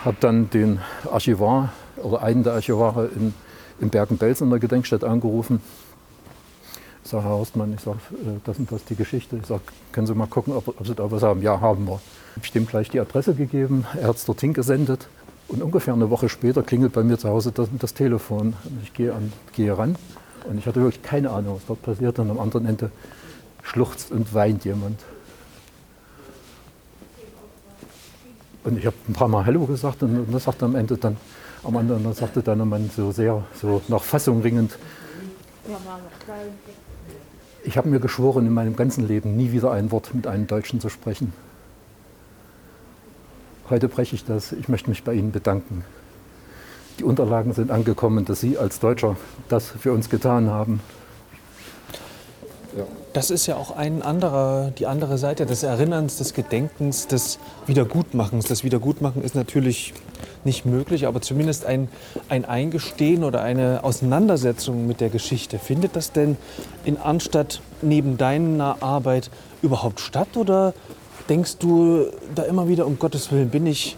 hab 0.04 0.20
dann 0.20 0.50
den 0.50 0.80
Archivar 1.11 1.72
oder 1.96 2.22
einen 2.22 2.42
der 2.42 2.54
Archivare 2.54 3.07
in, 3.16 3.35
in 3.84 3.90
Bergen-Belsen 3.90 4.46
in 4.46 4.50
der 4.50 4.58
Gedenkstätte 4.58 5.08
angerufen. 5.08 5.60
Ich 7.04 7.10
sage, 7.10 7.24
Herr 7.24 7.32
Horstmann, 7.32 7.74
ich 7.74 7.80
sage, 7.80 7.98
äh, 8.12 8.40
das 8.44 8.58
und 8.58 8.72
das 8.72 8.84
die 8.84 8.96
Geschichte. 8.96 9.36
Ich 9.36 9.46
sage, 9.46 9.62
können 9.92 10.06
Sie 10.06 10.14
mal 10.14 10.26
gucken, 10.26 10.54
ob, 10.54 10.68
ob 10.68 10.86
Sie 10.86 10.94
da 10.94 11.10
was 11.10 11.22
haben? 11.22 11.42
Ja, 11.42 11.60
haben 11.60 11.86
wir. 11.86 12.00
Ich 12.42 12.48
habe 12.50 12.58
ihm 12.60 12.66
gleich 12.66 12.90
die 12.90 12.98
Adresse 12.98 13.34
gegeben, 13.34 13.86
er 14.00 14.08
hat 14.08 14.16
es 14.16 14.24
dorthin 14.24 14.54
gesendet. 14.54 15.06
Und 15.46 15.62
ungefähr 15.62 15.92
eine 15.92 16.08
Woche 16.08 16.30
später 16.30 16.62
klingelt 16.62 16.94
bei 16.94 17.02
mir 17.02 17.18
zu 17.18 17.28
Hause 17.28 17.52
das, 17.52 17.68
das 17.78 17.92
Telefon. 17.92 18.54
Ich 18.82 18.94
gehe, 18.94 19.12
an, 19.12 19.32
gehe 19.52 19.76
ran 19.76 19.96
und 20.48 20.58
ich 20.58 20.66
hatte 20.66 20.80
wirklich 20.80 21.02
keine 21.02 21.30
Ahnung, 21.30 21.56
was 21.56 21.66
dort 21.66 21.82
passiert. 21.82 22.18
Und 22.18 22.30
am 22.30 22.40
anderen 22.40 22.66
Ende 22.66 22.90
schluchzt 23.62 24.10
und 24.10 24.32
weint 24.32 24.64
jemand. 24.64 25.00
Und 28.64 28.78
ich 28.78 28.86
habe 28.86 28.96
ein 29.08 29.12
paar 29.12 29.28
Mal 29.28 29.44
Hallo 29.44 29.66
gesagt 29.66 30.02
und, 30.02 30.32
das 30.32 30.44
sagte 30.44 30.64
am 30.64 30.74
Ende 30.74 30.96
dann, 30.96 31.18
am 31.64 31.77
anderen 31.77 32.12
sagte 32.14 32.42
dann 32.42 32.66
Mann 32.68 32.90
so 32.94 33.12
sehr, 33.12 33.44
so 33.61 33.83
nach 33.88 34.03
Fassung 34.03 34.42
ringend, 34.42 34.79
ich 37.64 37.79
habe 37.79 37.88
mir 37.88 38.00
geschworen, 38.00 38.46
in 38.46 38.53
meinem 38.53 38.77
ganzen 38.77 39.09
Leben 39.09 39.37
nie 39.37 39.53
wieder 39.53 39.70
ein 39.72 39.90
Wort 39.90 40.14
mit 40.14 40.27
einem 40.27 40.46
Deutschen 40.46 40.81
zu 40.81 40.90
sprechen. 40.90 41.33
Heute 43.70 43.88
breche 43.88 44.14
ich 44.14 44.24
das. 44.27 44.53
Ich 44.53 44.68
möchte 44.68 44.90
mich 44.90 45.05
bei 45.05 45.14
Ihnen 45.14 45.33
bedanken. 45.33 45.85
Die 46.98 47.05
Unterlagen 47.05 47.55
sind 47.55 47.70
angekommen, 47.70 48.27
dass 48.27 48.40
Sie 48.40 48.59
als 48.59 48.79
Deutscher 48.79 49.16
das 49.48 49.68
für 49.68 49.92
uns 49.92 50.11
getan 50.11 50.50
haben. 50.50 50.81
Das 53.14 53.31
ist 53.31 53.46
ja 53.46 53.57
auch 53.57 53.77
ein 53.77 54.03
anderer, 54.03 54.72
die 54.72 54.87
andere 54.87 55.16
Seite 55.16 55.46
des 55.46 55.62
Erinnerns, 55.62 56.18
des 56.18 56.35
Gedenkens, 56.35 57.07
des 57.07 57.38
Wiedergutmachens. 57.66 58.46
Das 58.46 58.64
Wiedergutmachen 58.64 59.22
ist 59.22 59.35
natürlich 59.35 59.94
nicht 60.44 60.64
möglich, 60.66 61.07
aber 61.07 61.20
zumindest 61.20 61.64
ein, 61.64 61.88
ein 62.28 62.44
Eingestehen 62.44 63.24
oder 63.24 63.42
eine 63.42 63.85
Auseinandersetzung 63.85 64.87
mit 64.87 65.00
der 65.00 65.11
Geschichte. 65.11 65.59
Findet 65.59 65.96
das 65.96 66.12
denn 66.12 66.37
in 66.85 66.96
Arnstadt 66.96 67.61
neben 67.83 68.16
deiner 68.16 68.83
Arbeit 68.83 69.30
überhaupt 69.62 70.00
statt 70.00 70.37
oder 70.37 70.74
denkst 71.28 71.59
du 71.59 72.07
da 72.35 72.42
immer 72.42 72.68
wieder, 72.68 72.87
um 72.87 72.98
Gottes 72.98 73.33
Willen, 73.33 73.50
bin 73.50 73.66
ich, 73.66 73.96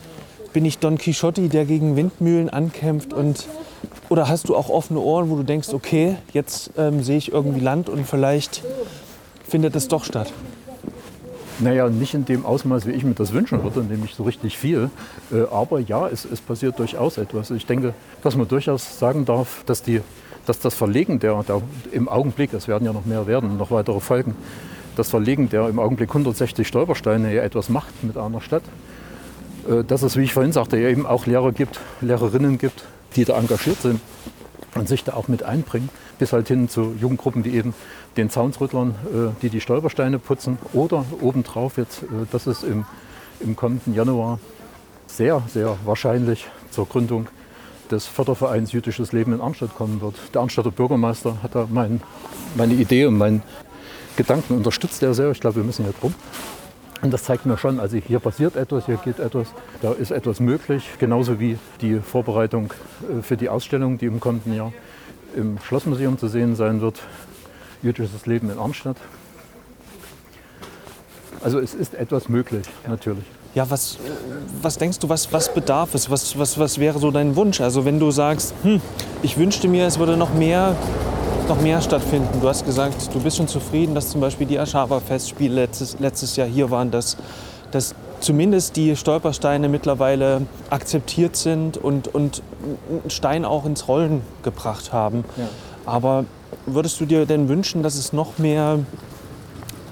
bin 0.52 0.64
ich 0.64 0.78
Don 0.78 0.98
Quixote, 0.98 1.48
der 1.48 1.64
gegen 1.64 1.96
Windmühlen 1.96 2.50
ankämpft 2.50 3.12
und 3.12 3.46
oder 4.08 4.28
hast 4.28 4.48
du 4.48 4.56
auch 4.56 4.68
offene 4.68 5.00
Ohren, 5.00 5.30
wo 5.30 5.36
du 5.36 5.42
denkst, 5.42 5.70
okay, 5.70 6.16
jetzt 6.32 6.70
ähm, 6.78 7.02
sehe 7.02 7.16
ich 7.16 7.32
irgendwie 7.32 7.60
Land 7.60 7.88
und 7.88 8.06
vielleicht 8.06 8.62
findet 9.48 9.74
es 9.74 9.88
doch 9.88 10.04
statt? 10.04 10.32
Naja, 11.58 11.88
nicht 11.88 12.12
in 12.12 12.26
dem 12.26 12.44
Ausmaß, 12.44 12.86
wie 12.86 12.92
ich 12.92 13.02
mir 13.02 13.14
das 13.14 13.32
wünschen 13.32 13.62
würde, 13.62 13.82
nämlich 13.82 14.14
so 14.14 14.24
richtig 14.24 14.58
viel. 14.58 14.90
Äh, 15.32 15.42
aber 15.50 15.80
ja, 15.80 16.06
es, 16.06 16.24
es, 16.24 16.40
passiert 16.40 16.78
durchaus 16.78 17.16
etwas. 17.16 17.50
Ich 17.50 17.64
denke, 17.64 17.94
dass 18.22 18.36
man 18.36 18.46
durchaus 18.46 18.98
sagen 18.98 19.24
darf, 19.24 19.62
dass, 19.64 19.82
die, 19.82 20.02
dass 20.44 20.58
das 20.58 20.74
Verlegen 20.74 21.18
der, 21.18 21.42
der 21.44 21.62
im 21.92 22.08
Augenblick, 22.08 22.52
es 22.52 22.68
werden 22.68 22.84
ja 22.84 22.92
noch 22.92 23.06
mehr 23.06 23.26
werden, 23.26 23.56
noch 23.56 23.70
weitere 23.70 24.00
Folgen, 24.00 24.34
das 24.96 25.08
Verlegen 25.08 25.48
der 25.48 25.68
im 25.68 25.78
Augenblick 25.78 26.10
160 26.10 26.68
Stolpersteine 26.68 27.34
ja 27.34 27.42
etwas 27.42 27.70
macht 27.70 28.04
mit 28.04 28.18
einer 28.18 28.40
Stadt. 28.42 28.62
Äh, 29.68 29.84
dass 29.84 30.02
es, 30.02 30.16
wie 30.16 30.22
ich 30.22 30.34
vorhin 30.34 30.52
sagte, 30.52 30.78
ja 30.78 30.88
eben 30.88 31.06
auch 31.06 31.24
Lehrer 31.24 31.52
gibt, 31.52 31.80
Lehrerinnen 32.02 32.58
gibt, 32.58 32.84
die 33.14 33.24
da 33.24 33.38
engagiert 33.38 33.80
sind 33.80 34.00
und 34.74 34.88
sich 34.88 35.04
da 35.04 35.14
auch 35.14 35.28
mit 35.28 35.42
einbringen, 35.42 35.88
bis 36.18 36.32
halt 36.32 36.48
hin 36.48 36.68
zu 36.68 36.94
Jugendgruppen, 37.00 37.42
die 37.42 37.54
eben 37.54 37.74
den 38.16 38.30
Zaunsrüttlern, 38.30 38.90
äh, 38.90 39.40
die 39.42 39.50
die 39.50 39.60
Stolpersteine 39.60 40.18
putzen 40.18 40.58
oder 40.72 41.04
obendrauf 41.20 41.76
jetzt, 41.76 42.02
äh, 42.02 42.26
das 42.30 42.46
ist 42.46 42.62
im, 42.62 42.84
im 43.40 43.56
kommenden 43.56 43.94
Januar 43.94 44.38
sehr, 45.06 45.42
sehr 45.48 45.76
wahrscheinlich 45.84 46.46
zur 46.70 46.86
Gründung 46.86 47.28
des 47.90 48.06
Fördervereins 48.06 48.72
Jüdisches 48.72 49.12
Leben 49.12 49.32
in 49.32 49.40
Arnstadt 49.40 49.74
kommen 49.74 50.00
wird. 50.00 50.14
Der 50.34 50.40
Arnstadter 50.40 50.70
Bürgermeister 50.70 51.42
hat 51.42 51.54
da 51.54 51.66
mein, 51.70 52.00
meine 52.54 52.74
Idee 52.74 53.06
und 53.06 53.16
meinen 53.16 53.42
Gedanken 54.16 54.54
unterstützt 54.56 55.02
er 55.02 55.14
sehr. 55.14 55.30
Ich 55.30 55.40
glaube, 55.40 55.56
wir 55.56 55.64
müssen 55.64 55.84
hier 55.84 55.94
drum. 56.00 56.14
Und 57.02 57.12
das 57.12 57.24
zeigt 57.24 57.44
mir 57.44 57.58
schon, 57.58 57.78
also 57.78 57.98
hier 57.98 58.18
passiert 58.18 58.56
etwas, 58.56 58.86
hier 58.86 58.96
geht 58.96 59.18
etwas, 59.18 59.48
da 59.82 59.92
ist 59.92 60.10
etwas 60.10 60.40
möglich, 60.40 60.88
genauso 60.98 61.38
wie 61.38 61.58
die 61.82 62.00
Vorbereitung 62.00 62.72
äh, 63.02 63.22
für 63.22 63.36
die 63.36 63.48
Ausstellung, 63.48 63.98
die 63.98 64.06
im 64.06 64.18
kommenden 64.18 64.54
Jahr 64.54 64.72
im 65.36 65.58
Schlossmuseum 65.60 66.18
zu 66.18 66.28
sehen 66.28 66.56
sein 66.56 66.80
wird, 66.80 67.00
jüdisches 67.82 68.26
Leben 68.26 68.50
in 68.50 68.58
Arnstadt. 68.58 68.96
Also 71.42 71.60
es 71.60 71.74
ist 71.74 71.94
etwas 71.94 72.28
möglich, 72.28 72.66
natürlich. 72.88 73.24
Ja, 73.54 73.70
was, 73.70 73.98
was 74.60 74.76
denkst 74.78 74.98
du, 74.98 75.08
was, 75.08 75.32
was 75.32 75.52
bedarf 75.52 75.94
es? 75.94 76.10
Was, 76.10 76.38
was, 76.38 76.58
was 76.58 76.78
wäre 76.78 76.98
so 76.98 77.10
dein 77.10 77.36
Wunsch? 77.36 77.60
Also 77.60 77.84
wenn 77.84 77.98
du 77.98 78.10
sagst, 78.10 78.54
hm, 78.62 78.80
ich 79.22 79.38
wünschte 79.38 79.68
mir, 79.68 79.86
es 79.86 79.98
würde 79.98 80.16
noch 80.16 80.34
mehr 80.34 80.74
noch 81.48 81.60
mehr 81.60 81.80
stattfinden. 81.80 82.40
Du 82.40 82.48
hast 82.48 82.64
gesagt, 82.64 83.14
du 83.14 83.20
bist 83.20 83.36
schon 83.36 83.46
zufrieden, 83.46 83.94
dass 83.94 84.10
zum 84.10 84.20
Beispiel 84.20 84.46
die 84.46 84.58
Aschawa-Festspiele 84.58 85.54
letztes, 85.54 85.96
letztes 86.00 86.34
Jahr 86.34 86.48
hier 86.48 86.70
waren, 86.70 86.90
dass, 86.90 87.16
dass 87.70 87.94
zumindest 88.26 88.74
die 88.74 88.96
Stolpersteine 88.96 89.68
mittlerweile 89.68 90.42
akzeptiert 90.68 91.36
sind 91.36 91.78
und, 91.78 92.12
und 92.12 92.42
einen 92.90 93.08
Stein 93.10 93.44
auch 93.44 93.64
ins 93.64 93.86
Rollen 93.86 94.22
gebracht 94.42 94.92
haben. 94.92 95.24
Ja. 95.36 95.48
Aber 95.86 96.24
würdest 96.66 97.00
du 97.00 97.06
dir 97.06 97.24
denn 97.24 97.48
wünschen, 97.48 97.84
dass 97.84 97.94
es 97.94 98.12
noch 98.12 98.38
mehr 98.38 98.80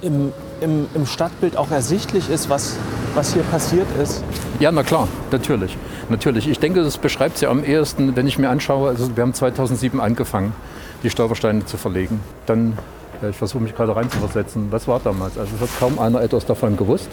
im, 0.02 0.32
im, 0.60 0.88
im 0.94 1.06
Stadtbild 1.06 1.56
auch 1.56 1.70
ersichtlich 1.70 2.28
ist, 2.28 2.50
was, 2.50 2.76
was 3.14 3.34
hier 3.34 3.44
passiert 3.44 3.86
ist? 4.02 4.24
Ja, 4.58 4.72
na 4.72 4.82
klar, 4.82 5.06
natürlich. 5.30 5.78
natürlich. 6.08 6.48
Ich 6.48 6.58
denke, 6.58 6.82
das 6.82 6.98
beschreibt 6.98 7.36
es 7.36 7.42
ja 7.42 7.50
am 7.50 7.62
ehesten, 7.62 8.16
wenn 8.16 8.26
ich 8.26 8.36
mir 8.36 8.50
anschaue, 8.50 8.88
also 8.88 9.16
wir 9.16 9.22
haben 9.22 9.32
2007 9.32 10.00
angefangen, 10.00 10.54
die 11.04 11.10
Stolpersteine 11.10 11.66
zu 11.66 11.76
verlegen. 11.76 12.18
Dann, 12.46 12.76
ja, 13.22 13.28
ich 13.28 13.36
versuche 13.36 13.62
mich 13.62 13.76
gerade 13.76 13.94
reinzuversetzen, 13.94 14.72
was 14.72 14.88
war 14.88 14.98
damals? 14.98 15.38
Also 15.38 15.52
es 15.54 15.60
hat 15.60 15.70
kaum 15.78 16.00
einer 16.00 16.20
etwas 16.20 16.44
davon 16.46 16.76
gewusst, 16.76 17.08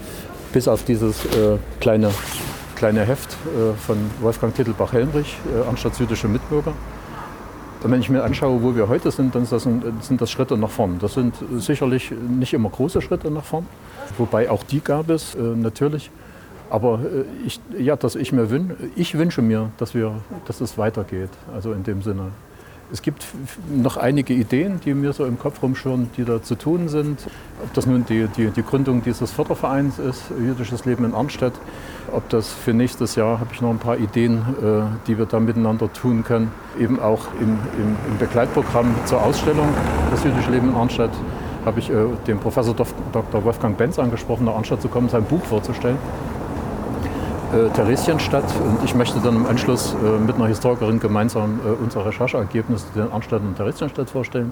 bis 0.51 0.67
auf 0.67 0.83
dieses 0.83 1.25
äh, 1.25 1.57
kleine, 1.79 2.11
kleine 2.75 3.05
Heft 3.05 3.31
äh, 3.31 3.73
von 3.75 3.97
Wolfgang 4.21 4.53
Titelbach-Helmrich, 4.55 5.37
äh, 5.55 5.69
Anstatt 5.69 5.97
jüdische 5.99 6.27
Mitbürger. 6.27 6.73
Und 7.83 7.91
wenn 7.91 7.99
ich 7.99 8.09
mir 8.09 8.23
anschaue, 8.23 8.61
wo 8.61 8.75
wir 8.75 8.87
heute 8.87 9.09
sind, 9.09 9.33
dann 9.33 9.45
sind 9.45 10.21
das 10.21 10.29
Schritte 10.29 10.55
nach 10.55 10.69
vorn. 10.69 10.99
Das 10.99 11.15
sind 11.15 11.33
sicherlich 11.57 12.11
nicht 12.11 12.53
immer 12.53 12.69
große 12.69 13.01
Schritte 13.01 13.31
nach 13.31 13.43
vorn, 13.43 13.65
wobei 14.19 14.51
auch 14.51 14.63
die 14.63 14.81
gab 14.81 15.09
es 15.09 15.33
äh, 15.33 15.39
natürlich. 15.39 16.11
Aber 16.69 16.99
äh, 16.99 17.45
ich, 17.45 17.59
ja, 17.77 17.95
dass 17.95 18.15
ich, 18.15 18.31
mir 18.31 18.51
wün 18.51 18.75
ich 18.95 19.17
wünsche 19.17 19.41
mir, 19.41 19.71
dass, 19.77 19.95
wir, 19.95 20.13
dass 20.45 20.61
es 20.61 20.77
weitergeht, 20.77 21.29
also 21.53 21.73
in 21.73 21.83
dem 21.83 22.01
Sinne. 22.03 22.31
Es 22.93 23.01
gibt 23.01 23.25
noch 23.69 23.95
einige 23.95 24.33
Ideen, 24.33 24.81
die 24.83 24.93
mir 24.93 25.13
so 25.13 25.25
im 25.25 25.39
Kopf 25.39 25.63
rumschwirren, 25.63 26.09
die 26.17 26.25
da 26.25 26.43
zu 26.43 26.55
tun 26.55 26.89
sind. 26.89 27.21
Ob 27.63 27.73
das 27.73 27.85
nun 27.85 28.05
die, 28.05 28.27
die, 28.35 28.49
die 28.49 28.63
Gründung 28.63 29.01
dieses 29.01 29.31
Fördervereins 29.31 29.97
ist, 29.97 30.23
Jüdisches 30.37 30.83
Leben 30.83 31.05
in 31.05 31.13
Arnstedt. 31.13 31.53
Ob 32.11 32.27
das 32.29 32.51
für 32.51 32.73
nächstes 32.73 33.15
Jahr, 33.15 33.39
habe 33.39 33.51
ich 33.53 33.61
noch 33.61 33.69
ein 33.69 33.79
paar 33.79 33.97
Ideen, 33.97 34.39
äh, 34.39 35.07
die 35.07 35.17
wir 35.17 35.25
da 35.25 35.39
miteinander 35.39 35.91
tun 35.93 36.25
können. 36.25 36.51
Eben 36.77 36.99
auch 36.99 37.27
im, 37.39 37.59
im, 37.77 37.95
im 38.09 38.17
Begleitprogramm 38.19 38.93
zur 39.05 39.23
Ausstellung 39.23 39.69
Das 40.09 40.23
Jüdische 40.25 40.51
Leben 40.51 40.69
in 40.69 40.75
Arnstedt 40.75 41.11
habe 41.63 41.79
ich 41.79 41.89
äh, 41.89 41.93
den 42.27 42.39
Professor 42.39 42.75
Dr. 42.75 43.43
Wolfgang 43.45 43.77
Benz 43.77 43.99
angesprochen, 43.99 44.45
nach 44.45 44.55
Arnstadt 44.55 44.81
zu 44.81 44.89
kommen, 44.89 45.07
sein 45.07 45.23
Buch 45.23 45.45
vorzustellen 45.45 45.97
äh, 47.53 47.69
Theresienstadt. 47.69 48.45
Und 48.63 48.83
ich 48.83 48.95
möchte 48.95 49.19
dann 49.19 49.35
im 49.35 49.45
Anschluss 49.45 49.93
äh, 49.93 50.19
mit 50.19 50.35
einer 50.35 50.47
Historikerin 50.47 50.99
gemeinsam 50.99 51.59
äh, 51.65 51.69
unsere 51.69 52.05
Rechercheergebnisse 52.05 52.85
den 52.95 53.11
Arnstadt 53.11 53.41
und 53.41 53.55
Theresienstadt 53.55 54.09
vorstellen. 54.09 54.51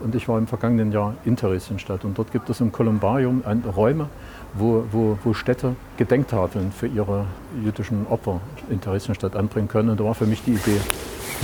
Und 0.00 0.14
ich 0.14 0.28
war 0.28 0.38
im 0.38 0.46
vergangenen 0.46 0.92
Jahr 0.92 1.14
in 1.24 1.36
Theresienstadt. 1.36 2.04
Und 2.04 2.18
dort 2.18 2.32
gibt 2.32 2.50
es 2.50 2.60
im 2.60 2.72
Kolumbarium 2.72 3.42
Räume, 3.76 4.08
wo, 4.54 4.84
wo, 4.90 5.18
wo 5.22 5.34
Städte 5.34 5.76
Gedenktafeln 5.96 6.72
für 6.72 6.86
ihre 6.86 7.26
jüdischen 7.62 8.06
Opfer 8.08 8.40
in 8.70 8.80
Theresienstadt 8.80 9.36
anbringen 9.36 9.68
können. 9.68 9.90
Und 9.90 10.00
da 10.00 10.04
war 10.04 10.14
für 10.14 10.26
mich 10.26 10.42
die 10.42 10.52
Idee, 10.52 10.80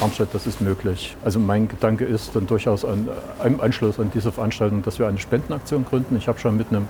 Arnstadt, 0.00 0.28
das 0.32 0.46
ist 0.46 0.60
möglich. 0.60 1.16
Also 1.24 1.38
mein 1.40 1.68
Gedanke 1.68 2.04
ist 2.04 2.34
dann 2.34 2.46
durchaus 2.46 2.84
an, 2.84 3.08
im 3.44 3.60
Anschluss 3.60 3.98
an 4.00 4.10
diese 4.14 4.32
Veranstaltung, 4.32 4.82
dass 4.82 4.98
wir 4.98 5.06
eine 5.06 5.18
Spendenaktion 5.18 5.84
gründen. 5.84 6.16
Ich 6.16 6.28
habe 6.28 6.38
schon 6.38 6.56
mit 6.56 6.68
einem 6.70 6.88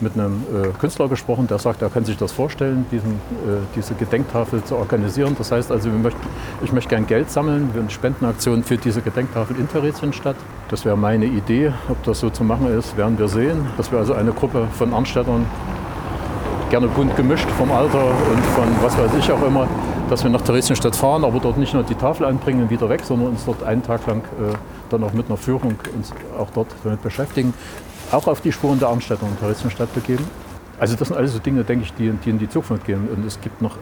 mit 0.00 0.14
einem 0.14 0.42
äh, 0.52 0.68
Künstler 0.78 1.08
gesprochen, 1.08 1.46
der 1.46 1.58
sagt, 1.58 1.82
er 1.82 1.90
kann 1.90 2.04
sich 2.04 2.16
das 2.16 2.32
vorstellen, 2.32 2.86
diesen, 2.90 3.12
äh, 3.12 3.60
diese 3.74 3.94
Gedenktafel 3.94 4.62
zu 4.64 4.76
organisieren. 4.76 5.34
Das 5.36 5.52
heißt 5.52 5.70
also, 5.70 5.88
möchten, 5.90 6.20
ich 6.62 6.72
möchte 6.72 6.90
gern 6.90 7.06
Geld 7.06 7.30
sammeln 7.30 7.70
für 7.72 7.80
eine 7.80 7.90
Spendenaktion 7.90 8.62
für 8.62 8.76
diese 8.76 9.02
Gedenktafel 9.02 9.56
in 9.56 9.68
Theresienstadt. 9.68 10.36
Das 10.70 10.84
wäre 10.84 10.96
meine 10.96 11.26
Idee. 11.26 11.72
Ob 11.88 12.02
das 12.04 12.20
so 12.20 12.30
zu 12.30 12.44
machen 12.44 12.68
ist, 12.76 12.96
werden 12.96 13.18
wir 13.18 13.28
sehen. 13.28 13.66
Dass 13.76 13.90
wir 13.90 13.98
also 13.98 14.14
eine 14.14 14.32
Gruppe 14.32 14.68
von 14.72 14.92
Arnstädtern, 14.92 15.46
gerne 16.70 16.88
bunt 16.88 17.16
gemischt 17.16 17.48
vom 17.52 17.70
Alter 17.72 18.04
und 18.04 18.44
von 18.54 18.68
was 18.82 18.96
weiß 18.98 19.12
ich 19.18 19.32
auch 19.32 19.42
immer, 19.42 19.66
dass 20.10 20.22
wir 20.22 20.30
nach 20.30 20.42
Theresienstadt 20.42 20.94
fahren, 20.94 21.24
aber 21.24 21.40
dort 21.40 21.56
nicht 21.56 21.72
nur 21.72 21.82
die 21.82 21.94
Tafel 21.94 22.26
anbringen 22.26 22.62
und 22.62 22.70
wieder 22.70 22.88
weg, 22.88 23.00
sondern 23.04 23.28
uns 23.28 23.44
dort 23.44 23.62
einen 23.62 23.82
Tag 23.82 24.06
lang 24.06 24.18
äh, 24.18 24.54
dann 24.90 25.02
auch 25.02 25.12
mit 25.12 25.26
einer 25.26 25.36
Führung 25.36 25.76
uns 25.96 26.12
auch 26.38 26.50
dort 26.54 26.68
damit 26.84 27.02
beschäftigen 27.02 27.54
auch 28.12 28.26
auf 28.26 28.40
die 28.40 28.52
Spuren 28.52 28.78
der 28.78 28.88
Arnstädter 28.88 29.24
und 29.24 29.38
Theresienstadt 29.38 29.92
begeben. 29.94 30.24
Also 30.78 30.96
das 30.96 31.08
sind 31.08 31.16
alles 31.16 31.32
so 31.32 31.38
Dinge, 31.38 31.64
denke 31.64 31.84
ich, 31.84 31.92
die, 31.94 32.10
die 32.10 32.30
in 32.30 32.38
die 32.38 32.48
Zukunft 32.48 32.86
gehen. 32.86 33.08
Und 33.08 33.26
es 33.26 33.40
gibt 33.40 33.60
noch, 33.60 33.76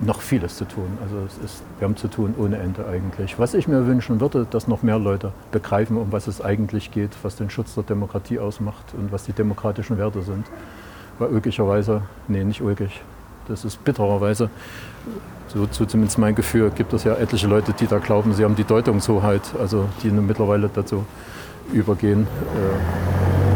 noch 0.00 0.20
vieles 0.20 0.56
zu 0.56 0.64
tun. 0.64 0.98
Also 1.02 1.26
ist, 1.44 1.62
wir 1.78 1.86
haben 1.86 1.96
zu 1.96 2.08
tun 2.08 2.34
ohne 2.36 2.58
Ende 2.58 2.86
eigentlich. 2.86 3.38
Was 3.38 3.54
ich 3.54 3.68
mir 3.68 3.86
wünschen 3.86 4.20
würde, 4.20 4.46
dass 4.50 4.66
noch 4.66 4.82
mehr 4.82 4.98
Leute 4.98 5.32
begreifen, 5.52 5.96
um 5.96 6.10
was 6.10 6.26
es 6.26 6.40
eigentlich 6.40 6.90
geht, 6.90 7.10
was 7.22 7.36
den 7.36 7.50
Schutz 7.50 7.74
der 7.74 7.84
Demokratie 7.84 8.38
ausmacht 8.38 8.94
und 8.94 9.12
was 9.12 9.24
die 9.24 9.32
demokratischen 9.32 9.98
Werte 9.98 10.22
sind. 10.22 10.46
Weil 11.18 11.28
ulkigerweise, 11.28 12.02
nee, 12.26 12.42
nicht 12.42 12.62
ulkig, 12.62 13.02
das 13.48 13.64
ist 13.64 13.84
bittererweise, 13.84 14.50
so, 15.48 15.68
so 15.70 15.84
zumindest 15.84 16.18
mein 16.18 16.34
Gefühl, 16.34 16.70
gibt 16.70 16.92
es 16.92 17.04
ja 17.04 17.14
etliche 17.14 17.46
Leute, 17.46 17.72
die 17.72 17.86
da 17.86 17.98
glauben, 17.98 18.32
sie 18.32 18.44
haben 18.44 18.56
die 18.56 18.64
Deutungshoheit, 18.64 19.42
also 19.60 19.86
die 20.02 20.10
mittlerweile 20.10 20.70
dazu 20.72 21.04
übergehen. 21.72 22.22
Äh, 22.22 23.51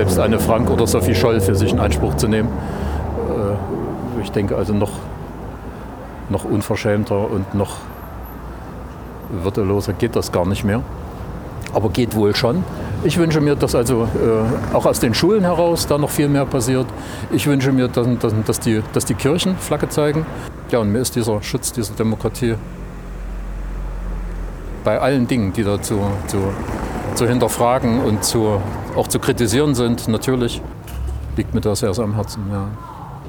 selbst 0.00 0.18
eine 0.18 0.38
Frank 0.38 0.70
oder 0.70 0.86
Sophie 0.86 1.14
Scholl 1.14 1.42
für 1.42 1.54
sich 1.54 1.72
in 1.72 1.78
Anspruch 1.78 2.14
zu 2.14 2.26
nehmen. 2.26 2.48
Äh, 2.48 4.22
ich 4.22 4.32
denke 4.32 4.56
also 4.56 4.72
noch, 4.72 4.92
noch 6.30 6.46
unverschämter 6.46 7.30
und 7.30 7.54
noch 7.54 7.76
würdeloser 9.28 9.92
geht 9.92 10.16
das 10.16 10.32
gar 10.32 10.46
nicht 10.46 10.64
mehr. 10.64 10.82
Aber 11.74 11.90
geht 11.90 12.16
wohl 12.16 12.34
schon. 12.34 12.64
Ich 13.04 13.18
wünsche 13.18 13.42
mir, 13.42 13.56
dass 13.56 13.74
also 13.74 14.04
äh, 14.04 14.74
auch 14.74 14.86
aus 14.86 15.00
den 15.00 15.12
Schulen 15.12 15.42
heraus 15.42 15.86
da 15.86 15.98
noch 15.98 16.08
viel 16.08 16.28
mehr 16.28 16.46
passiert. 16.46 16.86
Ich 17.30 17.46
wünsche 17.46 17.70
mir, 17.70 17.88
dass, 17.88 18.06
dass, 18.46 18.58
die, 18.58 18.82
dass 18.94 19.04
die 19.04 19.14
Kirchen 19.14 19.54
Flagge 19.58 19.90
zeigen. 19.90 20.24
Ja, 20.70 20.78
und 20.78 20.90
mir 20.92 21.00
ist 21.00 21.14
dieser 21.14 21.42
Schutz 21.42 21.72
dieser 21.74 21.92
Demokratie 21.92 22.54
bei 24.82 24.98
allen 24.98 25.26
Dingen, 25.26 25.52
die 25.52 25.62
dazu 25.62 26.00
zu, 26.26 26.38
zu 27.14 27.28
hinterfragen 27.28 28.00
und 28.00 28.24
zu, 28.24 28.60
auch 28.96 29.08
zu 29.08 29.18
kritisieren 29.18 29.74
sind, 29.74 30.08
natürlich 30.08 30.60
liegt 31.36 31.54
mir 31.54 31.60
das 31.60 31.80
sehr 31.80 31.96
am 31.98 32.14
Herzen. 32.14 32.42
Ja. 32.50 32.68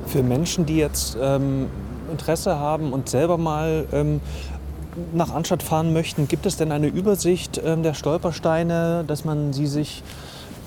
Für 0.08 0.24
Menschen, 0.24 0.66
die 0.66 0.78
jetzt 0.78 1.18
ähm, 1.22 1.68
Interesse 2.12 2.58
haben 2.58 2.94
und 2.94 3.10
selber 3.10 3.38
mal 3.38 3.86
ähm, 3.92 4.22
nach 5.14 5.34
Anstatt 5.34 5.64
fahren 5.64 5.94
möchten, 5.94 6.28
gibt 6.28 6.46
es 6.46 6.58
denn 6.58 6.72
eine 6.72 6.88
Übersicht 6.88 7.62
ähm, 7.64 7.84
der 7.84 7.94
Stolpersteine, 7.94 9.04
dass 9.08 9.26
man 9.26 9.54
sie 9.54 9.68
sich 9.68 10.04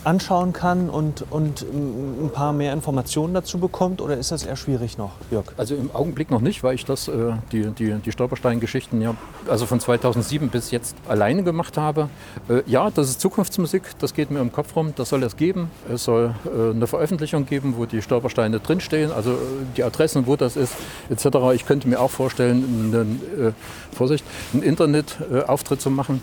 anschauen 0.05 0.53
kann 0.53 0.91
und, 0.91 1.25
und 1.31 1.63
ein 1.63 2.31
paar 2.33 2.53
mehr 2.53 2.73
Informationen 2.73 3.35
dazu 3.35 3.59
bekommt? 3.59 4.01
Oder 4.01 4.17
ist 4.17 4.31
das 4.31 4.45
eher 4.45 4.57
schwierig 4.57 4.99
noch, 4.99 5.13
Jörg? 5.31 5.47
Also 5.57 5.75
im 5.75 5.95
Augenblick 5.95 6.31
noch 6.31 6.41
nicht, 6.41 6.63
weil 6.63 6.75
ich 6.75 6.85
das, 6.85 7.09
äh, 7.09 7.33
die, 7.53 7.67
die, 7.71 7.95
die 7.95 8.13
Stolperstein-Geschichten 8.13 9.01
ja 9.01 9.15
also 9.49 9.67
von 9.67 9.81
2007 9.81 10.49
bis 10.49 10.71
jetzt 10.71 10.97
alleine 11.09 11.43
gemacht 11.43 11.77
habe. 11.77 12.09
Äh, 12.49 12.63
ja, 12.67 12.91
das 12.91 13.11
ist 13.11 13.21
Zukunftsmusik, 13.21 13.83
das 13.99 14.15
geht 14.15 14.31
mir 14.31 14.41
im 14.41 14.53
Kopf 14.53 14.77
rum, 14.77 14.93
das 14.97 15.09
soll 15.09 15.23
es 15.23 15.37
geben. 15.37 15.71
Es 15.93 16.05
soll 16.05 16.35
äh, 16.45 16.71
eine 16.71 16.87
Veröffentlichung 16.87 17.47
geben, 17.47 17.75
wo 17.77 17.87
die 17.87 18.03
Stolpersteine 18.03 18.61
drinstehen, 18.61 19.13
also 19.13 19.33
äh, 19.33 19.37
die 19.77 19.85
Adressen, 19.85 20.27
wo 20.27 20.37
das 20.37 20.57
ist, 20.57 20.75
etc. 21.11 21.27
Ich 21.55 21.67
könnte 21.67 21.89
mir 21.89 22.01
auch 22.01 22.11
vorstellen, 22.11 22.93
einen, 22.95 23.49
äh, 23.49 23.53
Vorsicht, 23.95 24.25
einen 24.53 24.63
Internetauftritt 24.63 25.81
zu 25.81 25.91
machen. 25.91 26.21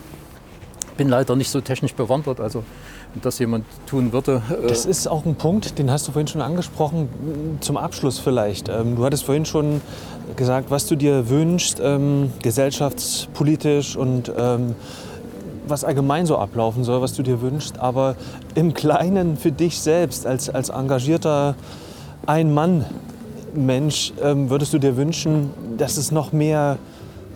Bin 0.96 1.08
leider 1.08 1.36
nicht 1.36 1.50
so 1.50 1.60
technisch 1.60 1.94
bewandert, 1.94 2.40
also 2.40 2.64
das 3.20 3.38
jemand 3.38 3.64
tun 3.86 4.12
würde. 4.12 4.42
Äh, 4.50 4.68
das 4.68 4.86
ist 4.86 5.06
auch 5.06 5.24
ein 5.24 5.34
Punkt, 5.34 5.78
den 5.78 5.90
hast 5.90 6.08
du 6.08 6.12
vorhin 6.12 6.28
schon 6.28 6.42
angesprochen, 6.42 7.08
zum 7.60 7.76
Abschluss 7.76 8.18
vielleicht. 8.18 8.68
Ähm, 8.68 8.96
du 8.96 9.04
hattest 9.04 9.24
vorhin 9.24 9.44
schon 9.44 9.80
gesagt, 10.36 10.70
was 10.70 10.86
du 10.86 10.96
dir 10.96 11.28
wünschst, 11.28 11.80
ähm, 11.82 12.32
gesellschaftspolitisch 12.42 13.96
und 13.96 14.32
ähm, 14.36 14.74
was 15.66 15.84
allgemein 15.84 16.26
so 16.26 16.38
ablaufen 16.38 16.84
soll, 16.84 17.00
was 17.02 17.14
du 17.14 17.22
dir 17.22 17.40
wünschst. 17.40 17.78
Aber 17.78 18.16
im 18.54 18.74
Kleinen 18.74 19.36
für 19.36 19.52
dich 19.52 19.80
selbst, 19.80 20.26
als, 20.26 20.50
als 20.50 20.70
engagierter 20.70 21.54
Ein-Mann-Mensch, 22.26 24.12
würdest 24.20 24.72
du 24.72 24.78
dir 24.78 24.96
wünschen, 24.96 25.50
dass 25.78 25.98
es 25.98 26.10
noch 26.10 26.32
mehr 26.32 26.78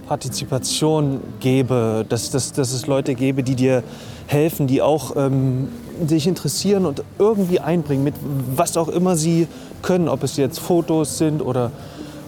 Partizipation 0.07 1.21
gäbe, 1.41 2.05
dass, 2.09 2.31
dass, 2.31 2.53
dass 2.53 2.73
es 2.73 2.87
Leute 2.87 3.15
gäbe, 3.15 3.43
die 3.43 3.55
dir 3.55 3.83
helfen, 4.27 4.67
die 4.67 4.83
auch 4.83 5.17
ähm, 5.17 5.69
sich 6.07 6.27
interessieren 6.27 6.87
und 6.87 7.03
irgendwie 7.19 7.61
einbringen 7.61 8.05
mit 8.05 8.15
was 8.55 8.77
auch 8.77 8.89
immer 8.89 9.17
sie 9.17 9.49
können, 9.83 10.09
ob 10.09 10.23
es 10.23 10.37
jetzt 10.37 10.59
Fotos 10.59 11.19
sind 11.19 11.43
oder, 11.43 11.71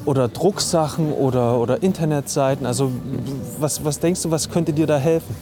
oder 0.05 0.29
Drucksachen 0.29 1.13
oder, 1.13 1.59
oder 1.59 1.83
Internetseiten. 1.83 2.67
Also 2.67 2.91
was, 3.59 3.85
was 3.85 4.01
denkst 4.01 4.23
du, 4.23 4.31
was 4.31 4.51
könnte 4.51 4.73
dir 4.73 4.87
da 4.87 4.99
helfen? 4.99 5.35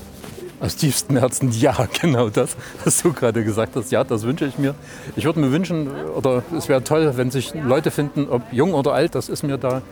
Aus 0.58 0.76
tiefstem 0.76 1.18
Herzen 1.18 1.52
ja, 1.52 1.76
genau 2.00 2.30
das, 2.30 2.56
was 2.84 3.02
du 3.02 3.12
gerade 3.12 3.44
gesagt 3.44 3.76
hast. 3.76 3.92
Ja, 3.92 4.04
das 4.04 4.22
wünsche 4.22 4.46
ich 4.46 4.58
mir. 4.58 4.74
Ich 5.14 5.24
würde 5.24 5.40
mir 5.40 5.52
wünschen, 5.52 5.88
oder 6.16 6.42
es 6.56 6.68
wäre 6.68 6.82
toll, 6.82 7.12
wenn 7.16 7.30
sich 7.30 7.52
Leute 7.54 7.90
finden, 7.90 8.28
ob 8.28 8.42
jung 8.52 8.72
oder 8.72 8.94
alt, 8.94 9.14
das 9.14 9.28
ist 9.28 9.42
mir 9.42 9.58
da 9.58 9.82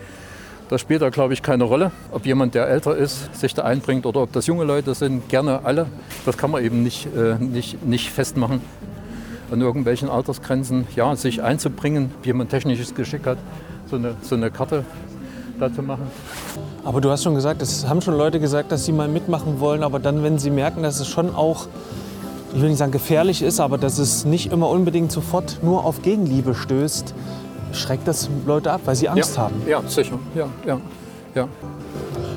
das 0.68 0.80
spielt 0.80 1.02
da, 1.02 1.10
glaube 1.10 1.34
ich, 1.34 1.42
keine 1.42 1.64
Rolle. 1.64 1.90
Ob 2.10 2.24
jemand, 2.26 2.54
der 2.54 2.68
älter 2.68 2.96
ist, 2.96 3.38
sich 3.38 3.54
da 3.54 3.62
einbringt 3.62 4.06
oder 4.06 4.22
ob 4.22 4.32
das 4.32 4.46
junge 4.46 4.64
Leute 4.64 4.94
sind, 4.94 5.28
gerne 5.28 5.64
alle. 5.64 5.86
Das 6.24 6.36
kann 6.36 6.50
man 6.50 6.64
eben 6.64 6.82
nicht, 6.82 7.06
äh, 7.14 7.36
nicht, 7.38 7.84
nicht 7.84 8.10
festmachen 8.10 8.62
an 9.50 9.60
irgendwelchen 9.60 10.08
Altersgrenzen. 10.08 10.86
Ja, 10.96 11.14
sich 11.16 11.42
einzubringen, 11.42 12.12
wie 12.22 12.32
man 12.32 12.48
technisches 12.48 12.94
Geschick 12.94 13.26
hat, 13.26 13.38
so 13.90 13.96
eine, 13.96 14.14
so 14.22 14.34
eine 14.34 14.50
Karte 14.50 14.84
da 15.60 15.72
zu 15.72 15.82
machen. 15.82 16.06
Aber 16.84 17.00
du 17.00 17.10
hast 17.10 17.22
schon 17.22 17.34
gesagt, 17.34 17.62
es 17.62 17.86
haben 17.88 18.00
schon 18.00 18.16
Leute 18.16 18.40
gesagt, 18.40 18.72
dass 18.72 18.84
sie 18.84 18.92
mal 18.92 19.08
mitmachen 19.08 19.60
wollen, 19.60 19.82
aber 19.82 19.98
dann, 19.98 20.22
wenn 20.22 20.38
sie 20.38 20.50
merken, 20.50 20.82
dass 20.82 21.00
es 21.00 21.08
schon 21.08 21.34
auch, 21.34 21.66
ich 22.54 22.60
will 22.60 22.68
nicht 22.68 22.78
sagen 22.78 22.92
gefährlich 22.92 23.42
ist, 23.42 23.60
aber 23.60 23.78
dass 23.78 23.98
es 23.98 24.24
nicht 24.24 24.52
immer 24.52 24.68
unbedingt 24.68 25.12
sofort 25.12 25.58
nur 25.62 25.84
auf 25.84 26.02
Gegenliebe 26.02 26.54
stößt, 26.54 27.14
schreckt 27.74 28.06
das 28.08 28.28
Leute 28.46 28.72
ab, 28.72 28.82
weil 28.84 28.94
sie 28.94 29.08
Angst 29.08 29.36
ja, 29.36 29.42
haben. 29.42 29.62
Ja, 29.66 29.82
sicher. 29.86 30.18
Ja, 30.34 30.46
ja, 30.66 30.78
ja. 31.34 31.48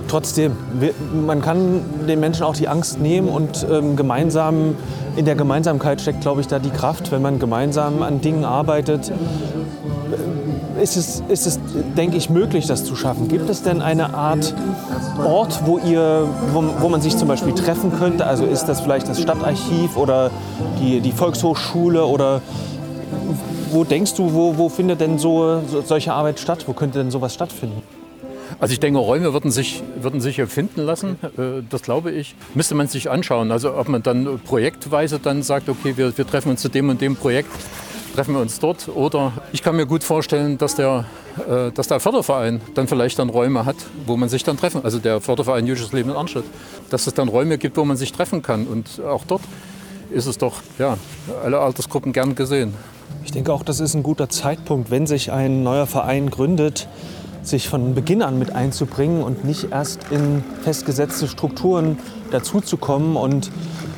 Trotzdem, 0.07 0.53
wir, 0.79 0.93
man 1.25 1.41
kann 1.41 1.81
den 2.07 2.19
Menschen 2.19 2.43
auch 2.43 2.55
die 2.55 2.67
Angst 2.67 2.99
nehmen 2.99 3.27
und 3.27 3.67
ähm, 3.69 3.95
gemeinsam, 3.97 4.75
in 5.17 5.25
der 5.25 5.35
Gemeinsamkeit 5.35 5.99
steckt, 5.99 6.21
glaube 6.21 6.39
ich, 6.41 6.47
da 6.47 6.59
die 6.59 6.69
Kraft, 6.69 7.11
wenn 7.11 7.21
man 7.21 7.39
gemeinsam 7.39 8.01
an 8.01 8.21
Dingen 8.21 8.45
arbeitet. 8.45 9.09
äh, 9.09 10.81
Ist 10.81 10.95
es, 10.95 11.23
ist 11.27 11.45
es, 11.45 11.59
denke 11.97 12.15
ich, 12.15 12.29
möglich, 12.29 12.67
das 12.67 12.85
zu 12.85 12.95
schaffen? 12.95 13.27
Gibt 13.27 13.49
es 13.49 13.63
denn 13.63 13.81
eine 13.81 14.13
Art 14.13 14.53
Ort, 15.25 15.61
wo, 15.65 15.77
ihr, 15.79 16.27
wo, 16.53 16.63
wo 16.79 16.87
man 16.87 17.01
sich 17.01 17.17
zum 17.17 17.27
Beispiel 17.27 17.53
treffen 17.53 17.91
könnte? 17.97 18.25
Also 18.25 18.45
ist 18.45 18.65
das 18.65 18.79
vielleicht 18.79 19.09
das 19.09 19.19
Stadtarchiv 19.19 19.97
oder 19.97 20.31
die, 20.79 21.01
die 21.01 21.11
Volkshochschule 21.11 22.05
oder 22.05 22.41
wo 23.71 23.83
denkst 23.83 24.15
du, 24.15 24.33
wo, 24.33 24.57
wo 24.57 24.69
findet 24.69 25.01
denn 25.01 25.17
so, 25.19 25.61
so 25.67 25.81
solche 25.81 26.13
Arbeit 26.13 26.39
statt? 26.39 26.63
Wo 26.67 26.73
könnte 26.73 26.99
denn 26.99 27.11
sowas 27.11 27.33
stattfinden? 27.33 27.81
Also 28.59 28.73
ich 28.73 28.79
denke, 28.79 28.99
Räume 28.99 29.33
würden 29.33 29.51
sich, 29.51 29.83
würden 29.99 30.21
sich 30.21 30.41
finden 30.43 30.81
lassen, 30.81 31.17
äh, 31.37 31.63
das 31.69 31.81
glaube 31.81 32.11
ich. 32.11 32.35
Müsste 32.55 32.75
man 32.75 32.87
sich 32.87 33.09
anschauen. 33.09 33.51
Also 33.51 33.75
ob 33.75 33.89
man 33.89 34.03
dann 34.03 34.39
projektweise 34.39 35.19
dann 35.19 35.43
sagt, 35.43 35.69
okay, 35.69 35.93
wir, 35.95 36.17
wir 36.17 36.25
treffen 36.25 36.49
uns 36.49 36.61
zu 36.61 36.69
dem 36.69 36.89
und 36.89 37.01
dem 37.01 37.15
Projekt, 37.15 37.49
treffen 38.15 38.33
wir 38.33 38.41
uns 38.41 38.59
dort. 38.59 38.89
Oder 38.89 39.33
ich 39.51 39.61
kann 39.61 39.75
mir 39.75 39.85
gut 39.85 40.03
vorstellen, 40.03 40.57
dass 40.57 40.75
der, 40.75 41.05
äh, 41.47 41.71
dass 41.71 41.87
der 41.87 41.99
Förderverein 41.99 42.61
dann 42.73 42.87
vielleicht 42.87 43.19
dann 43.19 43.29
Räume 43.29 43.65
hat, 43.65 43.75
wo 44.05 44.17
man 44.17 44.29
sich 44.29 44.43
dann 44.43 44.57
treffen. 44.57 44.81
Also 44.83 44.99
der 44.99 45.21
Förderverein 45.21 45.67
Jüdisches 45.67 45.93
Leben 45.93 46.09
in 46.09 46.15
Arnstadt. 46.15 46.45
Dass 46.89 47.05
es 47.05 47.13
dann 47.13 47.27
Räume 47.27 47.57
gibt, 47.57 47.77
wo 47.77 47.85
man 47.85 47.97
sich 47.97 48.11
treffen 48.11 48.41
kann. 48.41 48.65
Und 48.65 49.01
auch 49.05 49.23
dort 49.25 49.41
ist 50.09 50.25
es 50.25 50.37
doch, 50.37 50.61
ja, 50.79 50.97
alle 51.43 51.59
Altersgruppen 51.59 52.13
gern 52.13 52.33
gesehen. 52.33 52.73
Ich 53.27 53.33
denke 53.33 53.51
auch, 53.51 53.61
das 53.63 53.81
ist 53.81 53.93
ein 53.93 54.03
guter 54.03 54.29
Zeitpunkt, 54.29 54.89
wenn 54.89 55.05
sich 55.05 55.33
ein 55.33 55.61
neuer 55.61 55.85
Verein 55.85 56.29
gründet, 56.29 56.87
sich 57.43 57.67
von 57.67 57.93
Beginn 57.93 58.21
an 58.21 58.39
mit 58.39 58.55
einzubringen 58.55 59.21
und 59.21 59.43
nicht 59.43 59.69
erst 59.69 59.99
in 60.11 60.45
festgesetzte 60.61 61.27
Strukturen 61.27 61.99
dazuzukommen. 62.31 63.17
Und 63.17 63.51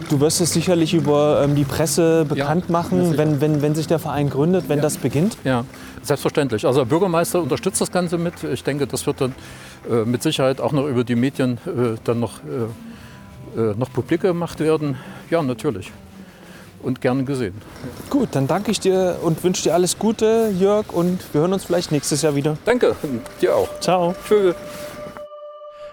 du 0.10 0.20
wirst 0.20 0.42
es 0.42 0.52
sicherlich 0.52 0.96
über 0.96 1.44
ähm, 1.44 1.54
die 1.54 1.63
Presse 1.63 2.26
bekannt 2.26 2.65
Ja, 2.70 2.72
machen, 2.72 3.20
wenn, 3.20 3.39
wenn, 3.39 3.62
wenn 3.62 3.76
sich 3.76 3.86
der 3.86 4.00
Verein 4.00 4.32
gründet, 4.32 4.65
wenn 4.68 4.78
Ja. 4.80 4.82
das 4.82 4.98
beginnt. 4.98 5.38
Ja, 5.44 5.63
selbstverständlich. 6.02 6.65
Also 6.65 6.80
der 6.80 6.86
Bürgermeister 6.86 7.39
unterstützt 7.39 7.80
das 7.82 7.92
Ganze 7.92 8.18
mit. 8.18 8.34
Ich 8.52 8.63
denke, 8.63 8.88
das 8.88 9.06
wird 9.06 9.22
dann 9.22 9.36
äh, 9.88 10.06
mit 10.06 10.24
Sicherheit 10.24 10.60
auch 10.60 10.72
noch 10.72 10.88
über 10.88 11.04
die 11.04 11.15
Medien 11.15 11.60
äh, 11.68 11.98
dann 12.04 12.20
noch, 12.20 12.39
äh, 13.56 13.60
äh, 13.62 13.76
noch 13.78 13.94
publik 13.94 14.22
gemacht 14.22 14.60
werden. 14.60 14.98
Ja, 15.30 15.44
natürlich. 15.44 15.92
Und 16.82 17.02
gern 17.02 17.26
gesehen. 17.26 17.54
Gut, 18.10 18.30
dann 18.32 18.48
danke 18.48 18.72
ich 18.72 18.80
dir 18.80 19.18
und 19.22 19.44
wünsche 19.44 19.63
dir 19.63 19.74
alles 19.74 20.00
Gute, 20.00 20.52
Jörg, 20.58 20.94
und 20.94 21.22
wir 21.34 21.42
hören 21.42 21.54
uns 21.54 21.65
vielleicht 21.65 21.92
nächstes 21.92 22.22
Jahr 22.22 22.36
wieder. 22.36 22.58
Danke, 22.65 22.96
dir 23.42 23.56
auch. 23.56 23.68
Ciao. 23.80 24.15
Tschüss. 24.28 24.56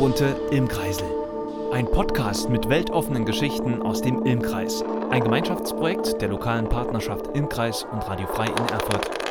bunte 0.00 0.34
Ilmkreisel. 0.50 1.06
Ein 1.74 1.84
Podcast 1.84 2.48
mit 2.48 2.70
weltoffenen 2.70 3.26
Geschichten 3.26 3.82
aus 3.82 4.00
dem 4.00 4.24
Ilmkreis. 4.24 4.82
Ein 5.10 5.22
Gemeinschaftsprojekt 5.22 6.22
der 6.22 6.30
lokalen 6.30 6.70
Partnerschaft 6.70 7.36
Ilmkreis 7.36 7.86
und 7.92 8.08
Radio 8.08 8.26
Frei 8.28 8.46
in 8.46 8.68
Erfurt 8.70 9.29